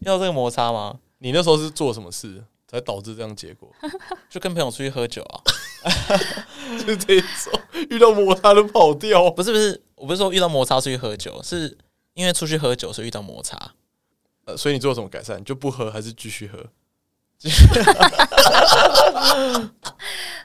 [0.00, 0.98] 要这个摩擦吗？
[1.18, 3.70] 你那时候是做什么事才导致这样结果？
[4.30, 5.38] 就跟朋友出去喝酒啊，
[6.84, 9.30] 就这一种遇到摩擦都跑掉。
[9.30, 11.76] 不是不是，我不是说遇到摩擦出去喝酒，是
[12.14, 13.74] 因为出去喝酒所以遇到摩擦。
[14.46, 15.44] 呃，所以你做什么改善？
[15.44, 16.58] 就不喝还是继续喝？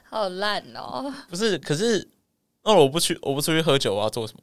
[0.08, 1.12] 好烂哦！
[1.28, 2.08] 不是，可是
[2.62, 4.40] 那我不去，我不出去喝酒，我要做什么？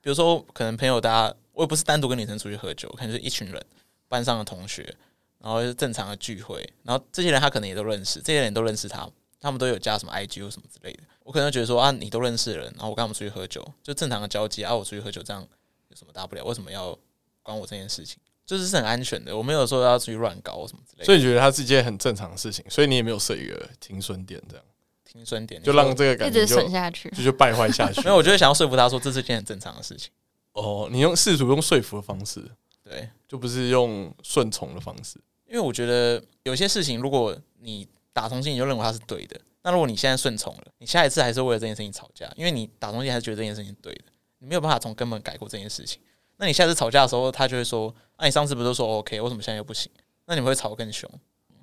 [0.00, 3.62] 比如说，可能朋友大家，我也不是单独跟女生出去喝酒，可能是一群人，
[4.08, 4.96] 班上的同学，
[5.38, 9.06] 然后是正常的聚会，然后这些人他可能也都认识，这些人都认识他，
[9.38, 11.02] 他们都有加什么 IG 或什么之类的。
[11.22, 15.46] 我可能觉得说啊，你都认识人，然后我跟他们出去喝酒，就正常的交际啊，我出去喝酒这样
[15.88, 16.42] 有什么大不了？
[16.44, 16.98] 为什么要
[17.42, 18.16] 管我这件事情？
[18.50, 21.04] 就是是很安全的，我没有说要出去乱搞什么之类的。
[21.04, 24.64] 所以你觉得它是一件很正常的事情，所以你也没有设一个停损点，这样
[25.04, 28.00] 停损点就让这个感觉一直损下去，就就败坏下去。
[28.02, 30.10] 没有，我觉得想要说服他说这是件很正常的事情。
[30.54, 32.44] 哦，你用试图用说服的方式，
[32.82, 35.20] 对，就不是用顺从的方式。
[35.46, 44.06] 因为我觉得有些事情，如果你打从心里就认为它是对的，那如果你现在顺从了，你下一次还是为了这件事情吵架，因为你打从心还是觉得这件事情对的，
[44.40, 46.02] 你没有办法从根本改过这件事情。
[46.40, 49.92] 那你下次吵架的时候，他就会说：“那、啊、你上次不是说 OK，为什么现在又不行？”
[50.24, 51.08] 那你们会吵更凶。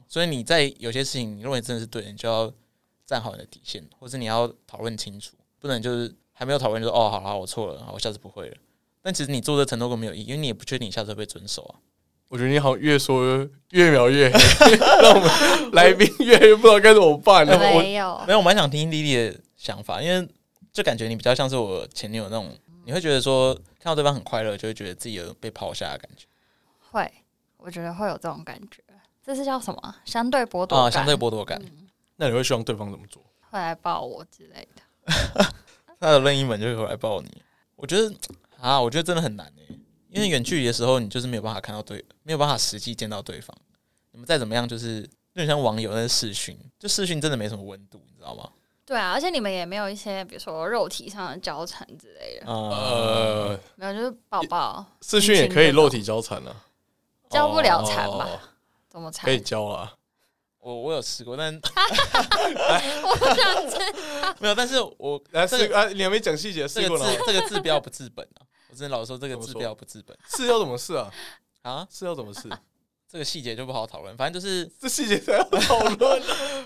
[0.07, 2.53] 所以你在有些事情，你认为真的是对的，你就要
[3.07, 8.55] 站好你的底线，或者你要讨论清楚，不能就是还没有讨论就说：“哦，好好，我错了，我下次不会了。”
[9.01, 11.81] 但其实你做的承诺根本没有意义，因为你也不确定你下次会不会遵守啊。
[12.29, 17.57] 我觉得你好像越说越描越黑， 让我们来宾越来越不知道该怎么办了。
[17.57, 20.27] 没有，没有，我蛮想听莉莉的想法，因为
[20.73, 22.53] 就感觉你比较像是我前女友那种，
[22.85, 26.25] 你会觉得说看到对方很快乐，就会觉得自己有被抛下的感觉。
[26.91, 27.09] 会，
[27.55, 28.83] 我觉得会有这种感觉。
[29.23, 29.95] 这是叫什么？
[30.03, 31.57] 相对剥夺啊，相对剥夺感。
[31.63, 33.23] 嗯、那你会希望对方怎么做？
[33.49, 35.45] 会来抱我之类的。
[36.01, 37.41] 他的任意门就会来抱你。
[37.77, 38.13] 我觉得
[38.59, 39.79] 啊，我觉得真的很难诶。
[40.09, 43.55] 因为远距离的时候，你就是没有办法看到对，没有办法实际见到对方。
[44.11, 48.49] 你们再怎么样，就是有点像网友那个视讯，就视讯真的没什么温度，你知道吗？
[48.87, 52.47] 对啊，而且你们也没有一些，比如说肉体上的交缠之类的。
[52.47, 54.85] 呃，没有，就是抱抱。
[55.01, 56.55] 视讯也可以肉体交缠啊，
[57.29, 58.29] 交不了缠吧？
[58.31, 58.39] 哦、
[58.89, 59.25] 怎么缠？
[59.25, 59.93] 可以交啊。
[60.59, 61.53] 我我有试过，但
[63.03, 63.77] 我不想知
[64.21, 64.35] 道。
[64.39, 68.47] 没有，但是我来试啊，你还没讲细节，这个字这个治标不治本啊。
[68.69, 71.11] 我真的老实说，这个治标不治本，是要怎么试啊？
[71.61, 72.49] 啊，是要怎么试？
[73.09, 74.15] 这个细节就不好讨论。
[74.17, 76.21] 反正就是这细节才要讨论。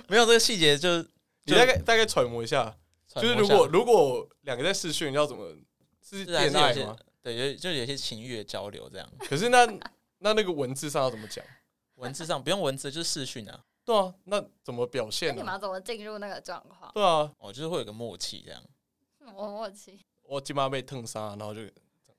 [0.07, 1.03] 没有这个细节，就
[1.43, 2.75] 你大概大概揣摩一下。
[3.15, 5.53] 就是如果如果两个在试训，要怎么
[6.01, 6.97] 是恋爱吗？
[7.21, 9.09] 对，就就有些情欲的交流这样。
[9.19, 9.65] 可是那
[10.19, 11.43] 那那个文字上要怎么讲？
[11.95, 13.63] 文字上不用文字，就是视讯啊。
[13.83, 15.35] 对啊，那怎么表现？
[15.35, 16.91] 你们要怎么进入那个状况？
[16.93, 18.63] 对啊，哦，就是会有个默契这样。
[19.19, 19.99] 什么默契？
[20.23, 21.61] 我鸡妈被烫伤，然后就。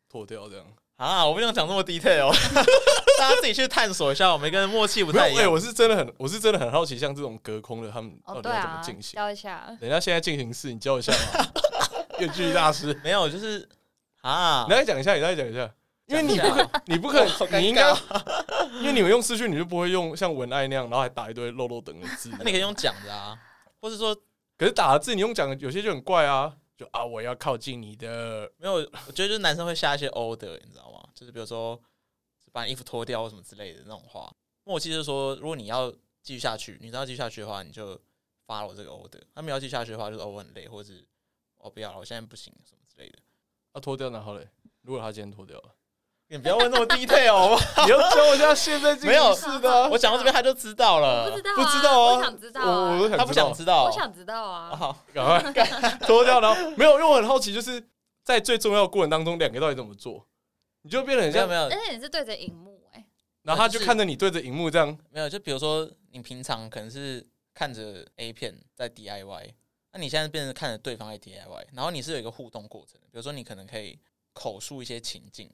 [0.08, 0.66] 脱掉这样
[1.02, 1.26] 啊！
[1.26, 2.30] 我不想讲这么 detail，
[3.18, 4.32] 大家自己去探索一下。
[4.32, 5.42] 我们跟默契不太一样。
[5.42, 9.16] 哎，我是真的很，我是真的很好奇，像这种隔空的，他们到底要怎么进行？
[9.16, 9.64] 教一下。
[9.80, 11.44] 等一下，现在进行式，你教一下吗？
[12.20, 13.68] 远距离大师没有，就是
[14.20, 15.68] 啊，你再讲一下，你再讲一下，
[16.06, 17.24] 因为你不可，你不可，
[17.58, 17.90] 你应该，
[18.78, 22.30] 因为你们用视讯，你就不会用像文爱那样，然后还打一堆漏漏等的字。
[22.38, 23.36] 那你可以用讲的啊，
[23.80, 24.14] 或是说，
[24.56, 26.52] 可是打的字你用讲的，有些就很怪啊。
[26.82, 28.50] 就啊，我要靠近你的。
[28.58, 28.74] 没有，
[29.06, 31.08] 我觉得就是男生会下一些 order，你知道吗？
[31.14, 31.80] 就是比如说
[32.50, 34.34] 把你衣服脱掉或什么之类的那种话。
[34.64, 35.90] 默契就是说，如果你要
[36.22, 37.98] 继续下去，你要继续下去的话，你就
[38.46, 39.20] 发了我这个 order。
[39.34, 41.06] 他们要继续下去的话，就是哦我很累，或者是
[41.58, 43.18] 哦不要了，我现在不行什么之类的。
[43.72, 44.48] 他脱掉然后嘞？
[44.82, 45.74] 如果他今天脱掉了。
[46.32, 47.84] 你不要问那么 detail 好不好？
[47.84, 51.30] 你要教我一下现在没有是的，我讲到这边他就知道了。
[51.30, 54.74] 不知道，不知道啊，我想知道啊，他不想知道，我想知道啊。
[54.74, 57.86] 好， 赶快 脱掉，然后没有，因为我很好奇，就是
[58.24, 60.26] 在最重要的过程当中，两个到底怎么做？
[60.80, 63.04] 你就变得很像没有，而且你是对着荧幕哎，
[63.42, 69.50] 然后他就看着你对着荧幕这样，没有，就比如说你平常可能是看着 A 片在 DIY，
[69.92, 73.98] 那你现在变成看着对方在 DIY，然后你是有一个互动过程，比如说你可能可以
[74.32, 75.50] 口述一些情境。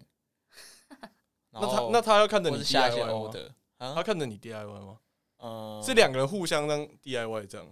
[1.60, 4.98] 那他那他要看着你下一些 order，他看着你 DIY 吗？
[5.40, 7.66] 嗯，是两个人互相当 DIY 这样。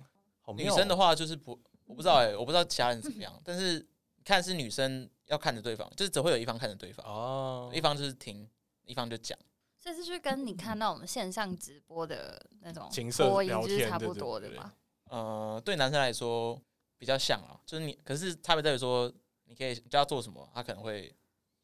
[0.57, 3.33] 女生的话就是不，我不知道哎，我不知道其他人怎么样。
[3.44, 3.85] 但是
[4.25, 8.49] 看是女生要看着对方，就是只会有一方看着对方哦，一方就是听，
[8.85, 9.37] 一方就讲。
[9.81, 14.75] 这是去跟你看到我们线上直播的那种情色聊天差不多的吧？
[15.11, 16.61] 呃，对男生来说
[16.99, 19.12] 比较像啊，就是你，可是差别在于说，
[19.44, 21.14] 你可以叫他做什么，他可能会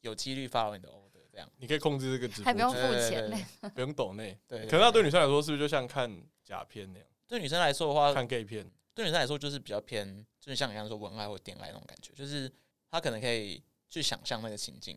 [0.01, 0.89] 有几率 follow 你的。
[1.33, 4.39] 这样，你可以控制这个直播，还不用付钱呢，不用抖内。
[4.47, 6.11] 对，可能那对女生来说，是不是就像看
[6.45, 7.09] 假片那样？
[7.27, 12.53] 对女生来说的话，看 gay 片，对女生来说就是比较偏，就是像你刚刚说文爱或电爱那种感觉，就是
[12.91, 14.95] 她可能可以去想象那个情境。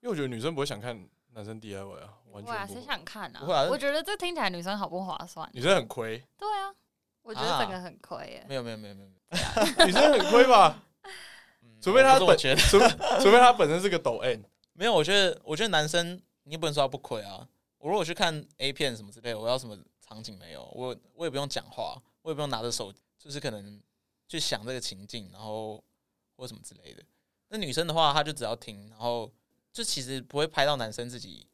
[0.00, 2.74] 因为我觉得女生不会想看男生 DIY 啊，完全不会。
[2.74, 3.40] 谁想看啊？
[3.40, 5.48] 不会啊，我觉得这听起来女生好不划算。
[5.54, 6.22] 女生很亏。
[6.36, 6.74] 对啊，
[7.22, 8.44] 我觉得这个很亏耶。
[8.46, 10.82] 没有没有没有没有，女生 很亏吧？
[11.80, 12.78] 除非她本，除
[13.20, 14.42] 除非她本身是个抖 M。
[14.74, 16.20] 没有，我觉得我觉得男生。
[16.46, 17.48] 你不能说他不亏啊！
[17.78, 19.74] 我如果去看 A 片什么之类的，我要什么
[20.06, 20.62] 场景没有？
[20.74, 23.80] 我我也不用讲话，我也不用拿着手，就是可能
[24.28, 25.82] 去想这个情境，然后
[26.36, 27.02] 或什么之类的。
[27.48, 29.32] 那女生的话，她就只要听，然后
[29.72, 31.46] 就其实不会拍到男生自己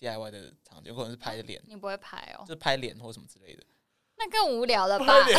[0.00, 3.62] DIY 的场景，有可能是拍脸，你不会拍哦，就拍脸或什么之类的。
[4.16, 5.26] 那更无聊了吧？
[5.26, 5.34] 你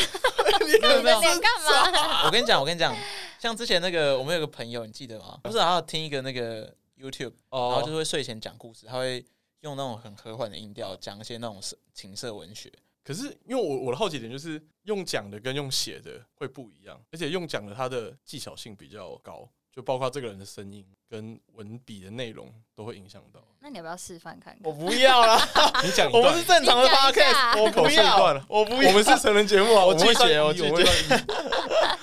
[0.68, 2.26] 你的脸干嘛？
[2.26, 2.96] 我跟你讲，我跟你讲，
[3.40, 5.40] 像之前那个，我们有个朋友，你记得吗？
[5.42, 9.26] 不是，还要听一个那个 YouTube，然后就是会睡前讲故事，他会
[9.62, 11.62] 用那种很和缓的音调讲一些那种
[11.94, 12.72] 情色文学。
[13.04, 19.50] 可是因为我我的好奇点就是用讲的跟用写的会不一样，而且用讲的它的技巧性比较高。
[19.72, 23.40] 就包括这个人的声音跟文笔的内容都会影响到。
[23.60, 24.62] 那你要不要示范看看？
[24.64, 25.40] 我不要啦，
[25.86, 30.84] 你讲，我们是正常的 podcast，我不要，我不要，我们是成人节目啊，我拒绝，我拒绝。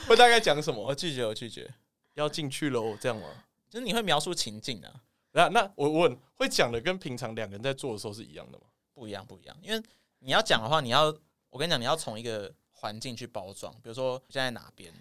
[0.06, 0.80] 会大概讲什么？
[0.80, 1.68] 我拒绝，我拒绝。
[2.14, 3.26] 要进去喽，这样吗？
[3.68, 5.02] 就是你会描述情境啊。
[5.32, 8.64] 那那我问，会讲的跟平常两个人在做的时候是一样的吗？
[8.94, 9.56] 不一样，不一样。
[9.62, 9.82] 因为
[10.20, 11.14] 你要讲的话，你要，
[11.50, 14.92] 我跟你讲，你要从一个环境去包装，比如说现在哪边。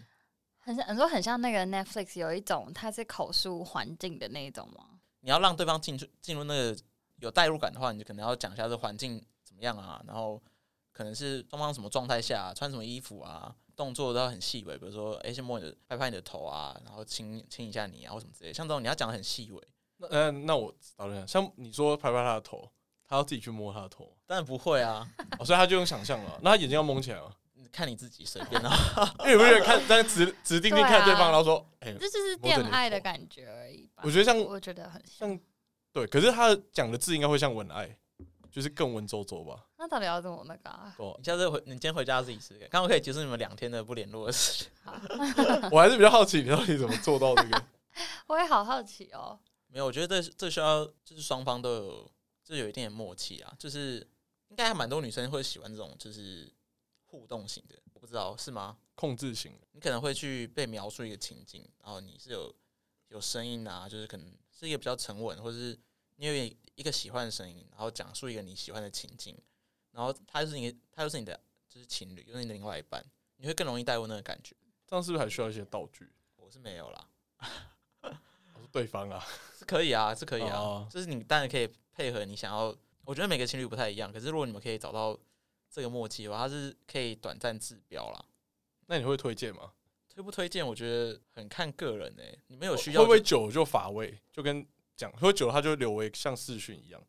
[0.58, 4.99] 很像，你说很像那个 Netflix 有一种，它是口述环境的那一种吗？
[5.21, 6.78] 你要让对方进去进入那个
[7.17, 10.41] 有代入感的话，你就可能要讲一下这环境怎么样啊，然后
[10.91, 19.61] 可能是双方什么状态下穿什么衣服啊，动作都要很细微，比如说哎，先摸你的，拍拍你的头啊，然后亲亲一下你啊，或什么之类，像这种你要讲的很细微。
[19.97, 20.73] 那嗯、呃，那我
[21.27, 22.69] 像你说拍拍他的头，
[23.07, 25.07] 他要自己去摸他的头，当然不会啊，
[25.39, 27.31] 哦、所以他就用想象了，那他眼睛要蒙起来吗？
[27.71, 28.71] 看你自己随便啊，
[29.19, 35.38] 因为有没有看，但指指定定看对方，然后说：“哎，这就是恋爱的感觉而已。”我觉得像，我觉得很像，
[35.91, 36.07] 对。
[36.07, 37.97] 可是他讲的字应该会像文爱，
[38.55, 39.67] 就是更文绉绉吧？
[39.77, 40.95] 那到底要怎么那个啊？
[40.97, 42.57] 哦你下次回，你今天回家自己试。
[42.71, 44.71] 刚刚可以结束你们两天的不联络的事情。
[45.73, 47.65] 我还是比较好奇，你到底怎么做到这个？
[48.27, 49.37] 我也好好奇哦。
[49.67, 52.11] 没有，我觉得这这需要就是双方都有，
[52.45, 53.53] 就有一定的默契啊。
[53.59, 53.97] 就是
[54.47, 56.49] 应该还蛮多女生会喜欢这种，就是。
[57.07, 58.77] 互动型的，我不知道是吗？
[58.93, 62.53] 控制型的，你可能会去被描述一个情境，然后你是有
[63.07, 65.79] 有声音啊，就是可能是一个比较沉稳，或者是
[66.15, 66.34] 你有
[66.75, 69.38] 一个喜欢的声音，然后讲述一个你喜欢的情境，
[69.91, 73.04] 然后他就是你，他就是你的，就是情侣，就是你的另外一半，
[73.38, 74.56] 你会更容易带入那个感觉。
[74.86, 76.10] 这样是不是还需要一些道具？
[76.38, 77.10] 我是没有啦，
[78.01, 79.25] 我是对方啊，
[79.58, 82.75] 是可以啊，是可以啊，哦、就是你当然可以配合你想要。
[83.04, 85.17] 我觉得每个情侣不太一样，可是如果你们可以找到。
[85.67, 88.25] 这个默契的话，它是可以短暂治标啦。
[88.86, 89.73] 那你会推荐吗？
[90.08, 90.65] 推不推荐？
[90.65, 92.39] 我觉得很看个人诶、欸。
[92.47, 94.17] 你没有需要会不会久就乏味？
[94.32, 97.01] 就跟讲喝久了，它就留为像视讯一样，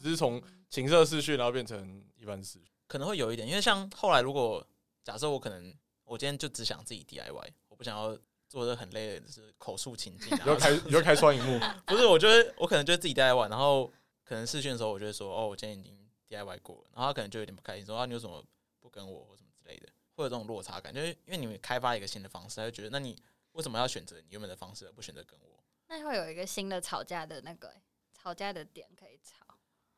[0.00, 3.46] 只是从情色视讯然后变成一般视讯，可能会有一点。
[3.46, 4.66] 因为像后来，如果
[5.02, 5.74] 假设我可能
[6.04, 12.06] 我今天就只想自己 DIY，我不想要做的很累的，就是口述情境，你要开你要开双荧幕， 不是？
[12.06, 13.92] 我觉得我可能就自己 DIY，然后
[14.24, 16.00] 可能试训的时候，我就会说哦，我今天已经。
[16.32, 18.42] DIY 过了，然后他可能就有点不开心，说啊，你有什么
[18.80, 23.14] 不跟我或什么之类的，会有这种落差感，就是因为你们开发一个新的方式，他就觉得那你
[23.52, 25.61] 为什么要选择你原本的方式而不选择跟我？
[25.92, 27.70] 那会有一个新的吵架的那个
[28.14, 29.44] 吵架的点可以吵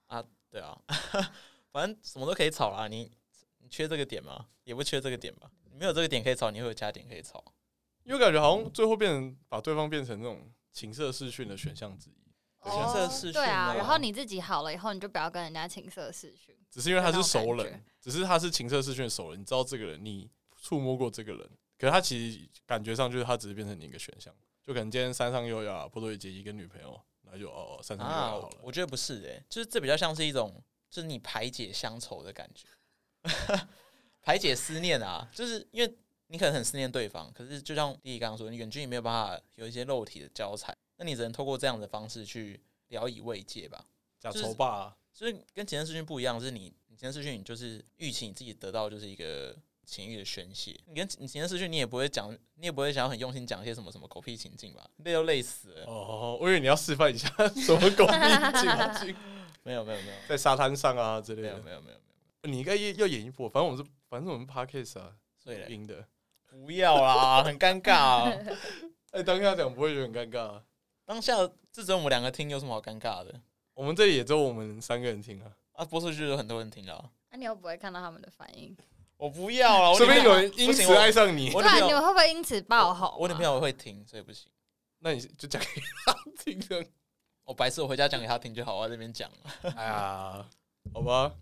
[0.07, 0.25] 啊？
[0.51, 0.77] 对啊，
[1.71, 2.89] 反正什么都可以吵啦。
[2.89, 3.13] 你
[3.59, 4.49] 你缺这个点吗？
[4.65, 5.49] 也不缺这个点吧？
[5.71, 7.45] 你没有这个点可以吵，你会有加点可以吵，
[8.03, 12.15] 因为感觉好像最后变成把对方变成那种情色视讯的选项之一。
[12.65, 16.57] 情色视讯，对啊，然后你自己好了以后，你就不要跟人家情色视讯。
[16.71, 20.29] 只是因为他是熟人，只是他是情色视讯的熟人，你知道这个人，你
[20.61, 24.35] 触摸过这个人，可是他其实感觉上就是他只是变成你一个选项，
[24.67, 28.57] 就可能今天山上优雅波多野结衣跟女朋友，那就哦山上优雅好了。
[28.63, 30.55] 我觉得不是诶、欸，就是这比较像是一种，
[30.91, 32.67] 就是你排解乡愁的感觉，
[34.23, 35.95] 排解思念啊，就是因为
[36.29, 40.77] 你可能很思念对方，可是就像弟弟刚刚说，你远距离没有办法有一些肉体的交缠。
[40.97, 43.85] 那你只能透过这样的方式去聊以慰藉吧，
[44.21, 50.79] 假愁吧，所以跟情色视讯不一样，是你，你情色视讯，你就是预期你自己得到就是一个情欲的宣泄。
[50.87, 54.89] 你跟你情色视讯，你也不会讲，你也不会想要很用心讲一些什么什么狗屁情境吧？
[54.99, 55.87] 累都累死了。
[55.87, 58.13] 哦，我以为你要示范一下 什么狗屁
[58.61, 59.17] 情境。
[59.63, 61.49] 没有没有没有，在沙滩上啊之类的。
[61.49, 62.01] 没有没有没有没
[62.43, 66.07] 有，你应该要演一部，反正我们是，反正我们 Podcast 啊，所以赢的。
[66.67, 68.33] 不要啦，很尴尬啊。
[69.13, 70.61] 哎，当下讲不会觉得很尴尬。
[71.07, 71.35] 当下
[71.73, 73.41] 只有我们两个听，有什么好尴尬的？
[73.75, 77.11] 我们这里也只有我们三个人听啊，啊，播出去就有很多人听了。
[77.31, 78.77] 那、啊、你又不会看到他们的反应？
[79.17, 81.51] 我不要了，说不定有人因此爱上你。
[81.51, 83.15] 对啊，你们会不会因此爆红、啊？
[83.19, 84.51] 我女朋友会听，所以不行。
[84.99, 86.85] 那你就讲给他听的。
[87.45, 89.31] 我白痴，我回家讲给他听就好，我在这边讲。
[89.77, 90.49] 哎呀，
[90.93, 91.35] 好吧，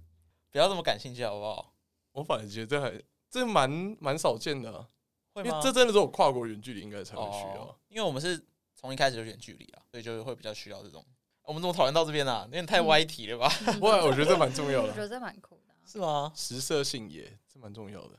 [0.50, 1.72] 不要这么感兴趣好不好？
[2.12, 4.86] 我反而觉得这还这蛮蛮少见的、啊，
[5.34, 5.48] 会吗？
[5.48, 8.44] 因为这真的是我跨国远距离应该才会需要、哦，因为我们是。
[8.74, 11.04] 从一开始就远距离啊，所以就会比较需要这种。
[11.42, 12.42] 我们怎么讨论到这边啊？
[12.46, 13.48] 有点太歪题了吧？
[13.78, 14.88] 不会，我觉得这蛮重要的。
[14.88, 15.61] 我觉得这蛮酷的。
[15.84, 16.32] 是吗？
[16.34, 18.18] 食色性也，这蛮重要的。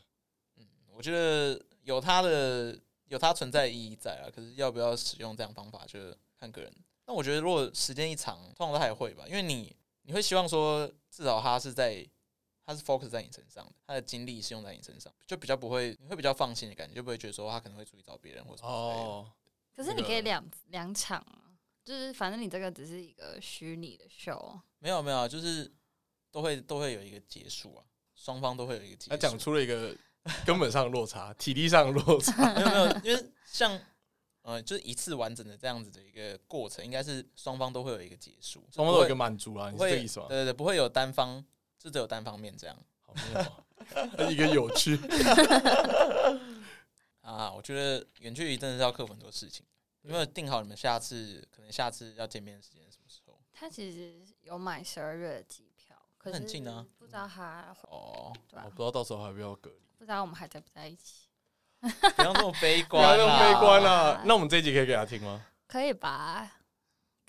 [0.57, 4.29] 嗯，我觉得有它的有它存在意义在啊。
[4.33, 5.99] 可是要不要使用这样方法，就
[6.39, 6.73] 看个人。
[7.05, 12.07] 那我觉得如果时间一长，通常都还会吧，因为你你会希望说，至少他是在
[12.65, 19.29] 他是 focus 在你身上的，他的精力是用在你身上，就比较不会，你会比较放心的感觉，就不会觉得说他可能会注意找别人或者哦。
[19.75, 21.51] 可是你可以两两场啊，
[21.83, 24.61] 就是反正你这个只是一个虚拟的 show。
[24.79, 25.69] 没有没有，就是
[26.33, 27.83] 都会都会有一个结束啊，
[28.15, 29.11] 双方都会有一个结束。
[29.11, 29.95] 他讲出了一个
[30.45, 32.53] 根本上的落差， 体力上的落差。
[32.55, 33.79] 没有没有，因为像
[34.41, 40.25] 呃，就是一次完整的这样子的一个过程，应该是双方都会有一个结束，双方都有一个满足啊，你是这个意思吗？
[40.27, 41.45] 对对对，不会有单方。
[41.79, 44.97] 就只有单方面这样，好没有，一个有趣
[47.19, 47.51] 啊！
[47.51, 49.65] 我觉得远距离真的是要克服很多事情。
[50.03, 53.37] 有没有定好你们下次可能下次要见面的时间什么时候？
[53.51, 55.72] 他其实有买十二月的机票，
[56.23, 61.27] 可是很近啊，不知道他哦，对啊，我不知道到时候还要不要隔离，不知道我们还在不在一起。
[61.81, 64.21] 不要那么悲观， 不要那么悲观啊！
[64.25, 65.41] 那我们这一集可以给他听吗？
[65.67, 66.49] 可以吧。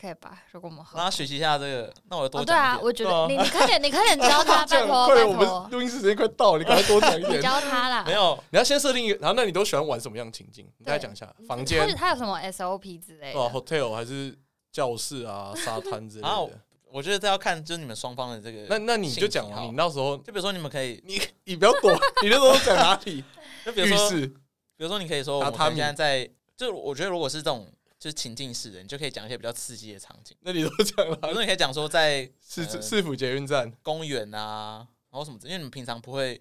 [0.01, 0.43] 可以吧？
[0.53, 2.57] 如果我们让他学习一下这个，那我多讲一点。
[2.57, 5.27] 对啊，我觉得你你快点，你快点教他， 拜托拜托。
[5.27, 7.41] 我们录音时间快到了，你赶快多讲一点。
[7.43, 8.05] 教他啦。
[8.07, 10.71] 没有，你要先设定一个，然后那你都喜欢玩什么样的情境？
[10.79, 11.33] 你再讲一下。
[11.49, 14.37] 房间，他有什么 SOP 之类的？Hotel 还是
[14.71, 16.61] 教室啊、沙滩之类的？
[16.95, 18.67] 我觉得这要看就是你们双方的这个。
[18.69, 21.93] 那那你就讲啊，你到时候就比如说你们可以，你你不要躲，
[22.23, 23.25] 你那时候讲哪里？
[23.67, 27.67] 就比如说，比如说你可以说，我们现在在，就我觉得如果是这种。
[27.97, 30.37] 就是情境式的，你就可以讲一些比较刺激的场景。
[30.41, 35.39] 那你都讲了，比如说你可以讲说在 市市府捷运站、公园啊，然后什么？
[35.45, 36.39] 因为你们平常不会、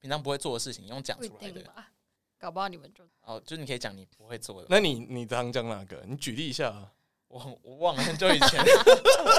[0.00, 1.62] 平常不会做的事情，用讲出来的。
[2.38, 4.68] 搞不好你们就哦，就你可以讲你不会做的。
[4.70, 6.02] 那你你常讲哪个？
[6.06, 6.90] 你举例一下。
[7.34, 8.64] 我我忘了很久以前。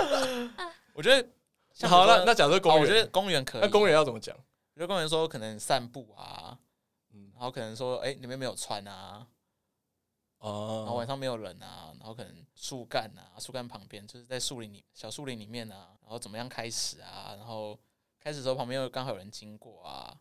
[0.93, 3.61] 我觉得好了，那假设公园，我觉得公园可以。
[3.61, 4.35] 那公园要怎么讲？
[4.35, 6.59] 我觉得公园说可能散步啊，
[7.13, 9.25] 嗯，然后可能说，哎，里面没有穿啊。
[10.39, 17.33] 哦，然后晚上没有人啊，然后可能树干啊，树干旁边就是在树林里小树林里面啊，然后怎么样开始啊？
[17.37, 17.79] 然后
[18.19, 20.13] 开始的时候旁边又刚好有人经过啊，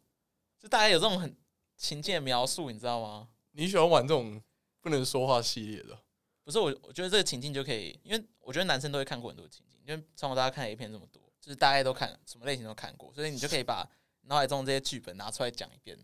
[0.60, 1.36] 就大家有这种很
[1.76, 3.28] 情境的描述，你知道吗？
[3.50, 4.40] 你喜欢玩这种
[4.80, 5.98] 不能说话系列的？
[6.44, 13.88] 不是我，我觉得这个情境就可以，因为我觉得男生都会看过很多情境，因为从小大家看 A 片这么多，就是大概都看什么类型都看过，所以你就可以把
[14.22, 15.98] 脑海中这些剧本拿出来讲一遍，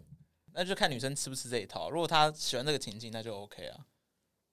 [0.53, 1.91] 那就看女生吃不吃这一套。
[1.91, 3.87] 如果她喜欢这个情境，那就 OK 啊。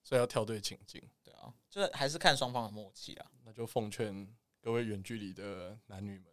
[0.04, 3.32] 所以要挑对情境，对啊，就是还是看双方的默契啊。
[3.44, 4.28] 那就奉劝
[4.62, 6.26] 各位远距离的男女们，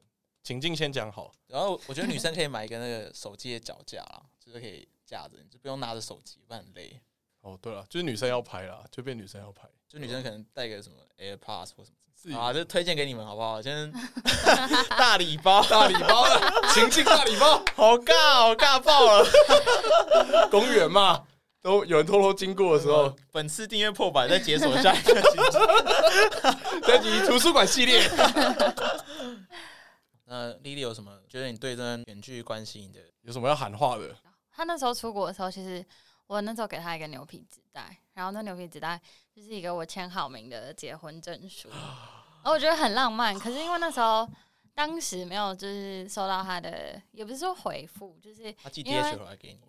[0.45, 1.35] 情境先讲好。
[1.49, 7.01] 然后我觉得女生可以买一个那个手机的脚架啊， 就是可以架着，你就不用拿着手机，不然很累。
[7.45, 11.91] 哦，对了，就是女生要拍啦，就变女生要拍，就女生可能带个什么 AirPods 或什
[12.31, 13.61] 么，啊，就推荐给你们好不好？
[13.61, 13.93] 先
[14.97, 19.27] 大礼包，大礼包了，情境大礼包， 好尬，好尬爆了，
[20.51, 21.25] 公园嘛。
[21.61, 25.61] 都有人偷偷经过的时候，本次订阅破百，再解锁下一个情景。
[26.83, 28.03] 这集图书馆系列。
[30.27, 34.15] 那莉莉有什么觉得你对这段远距离关系的有什么要喊话的？
[34.55, 35.83] 他那时候出国的时候，其实
[36.27, 39.01] 我那时候给他一个牛皮纸袋，然后那牛皮纸袋
[39.35, 41.69] 就是一个我签好名的结婚证书，
[42.43, 43.39] 然后我觉得很浪漫。
[43.39, 44.29] 可是因为那时候。
[44.77, 48.53] 当时没有，就是收到他的，也不是说回复，就是
[48.83, 49.17] 因为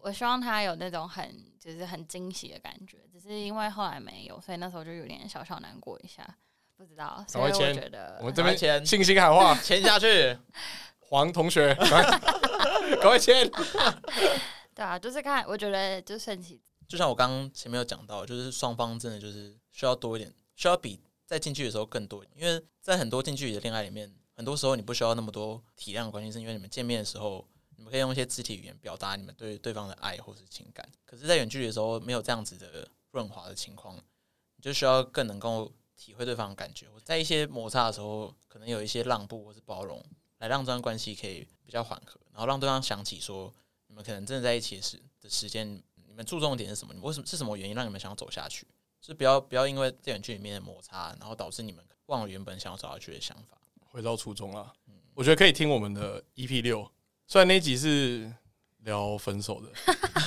[0.02, 6.28] 我希望他有那种很，就是很惊喜的感觉，只是因为后来没有，所以那时候就有点小小难过一下，
[6.76, 7.24] 不知道。
[7.28, 10.36] 所以我觉得我们这边签，信心喊话，签下去，
[10.98, 13.48] 黄同学，赶快 签。
[14.76, 24.14] 对啊，就是看，我觉得就顺其，就像我刚刚前面有讲到，就是双方真的就是需要多一点，需要比在近距离的时候更多，因为在很多近距离的恋爱里面。
[24.38, 27.48] 很多时候你不需要那么多体谅关系，是因为你们见面的时候，
[27.78, 30.86] 你们可以用一些肢体语言表达你们对对方的爱或是情感。
[31.06, 36.86] 可是，在远距离的时候，没有这样子的润滑的情况，你就需要更能够体会对方的感觉。
[37.02, 40.04] 在一些摩擦的时候，可能有一些让步或是包容，
[40.40, 43.54] 来让这段关系可以比较缓和，然后让对方想起说，
[43.96, 45.66] 你们可能真的在一起时的时间，
[46.06, 46.94] 你们注重的点是什么？
[46.94, 48.68] 你们为什么是什么原因让你们想要走下去？
[49.00, 53.58] 就是不要不要因为在远距离里面的摩擦，然后导致你们忘了原本想要走下去的想法。
[53.86, 54.74] 回到初衷了，
[55.14, 56.86] 我觉得可以听我们的 EP 六，
[57.26, 58.30] 虽然那集是
[58.80, 59.70] 聊分手的，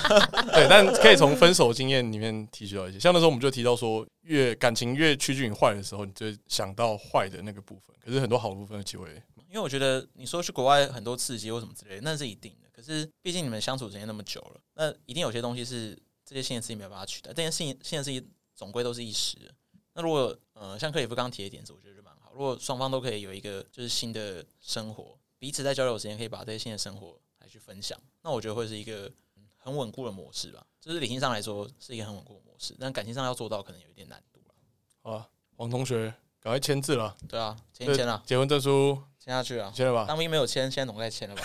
[0.51, 2.99] 对，但可以从分手经验里面提取到一些。
[2.99, 7.95] 像那时候我们就提到说，越感情越趋近于坏的时候，你就想到坏的那个部分。
[8.03, 12.68] 可是很多好部分的机会，因为我觉得你说去国外很多刺激或什么之类的，那是一定的。
[12.79, 17.33] 可是毕竟你们相处时间那么久了，那一定有些东西是这些新的事情没有办法取代。
[17.33, 18.25] 这些新新的事情
[18.55, 19.53] 总归都是一时的。
[19.95, 22.31] 那如果呃，像克里夫刚刚提的点子，我觉得就蛮好。
[22.31, 29.11] 如果双方都可以有一个就是新的生活，彼此在交流时间可以把这些新的生活来去分享，那我觉得会是一个
[29.57, 30.65] 很稳固的模式吧。
[30.79, 34.55] 就是理性上来说是一个很稳固的模式，但感情上要做到可能有一点难度了。
[35.01, 37.13] 好了，王同学，赶快签字了。
[37.27, 40.05] 对啊，签一签了，结婚证书签下去啊，签了吧？
[40.07, 41.43] 当兵没有签，现在总该签了吧？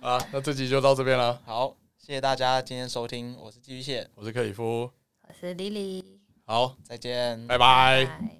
[0.00, 1.38] 啊，那这集就到这边了。
[1.44, 4.90] 好，谢谢大家今天收听，我是寄居蟹，我是克里夫，
[5.28, 6.02] 我是 Lily，
[6.46, 8.06] 好，再见，拜拜。
[8.06, 8.39] 拜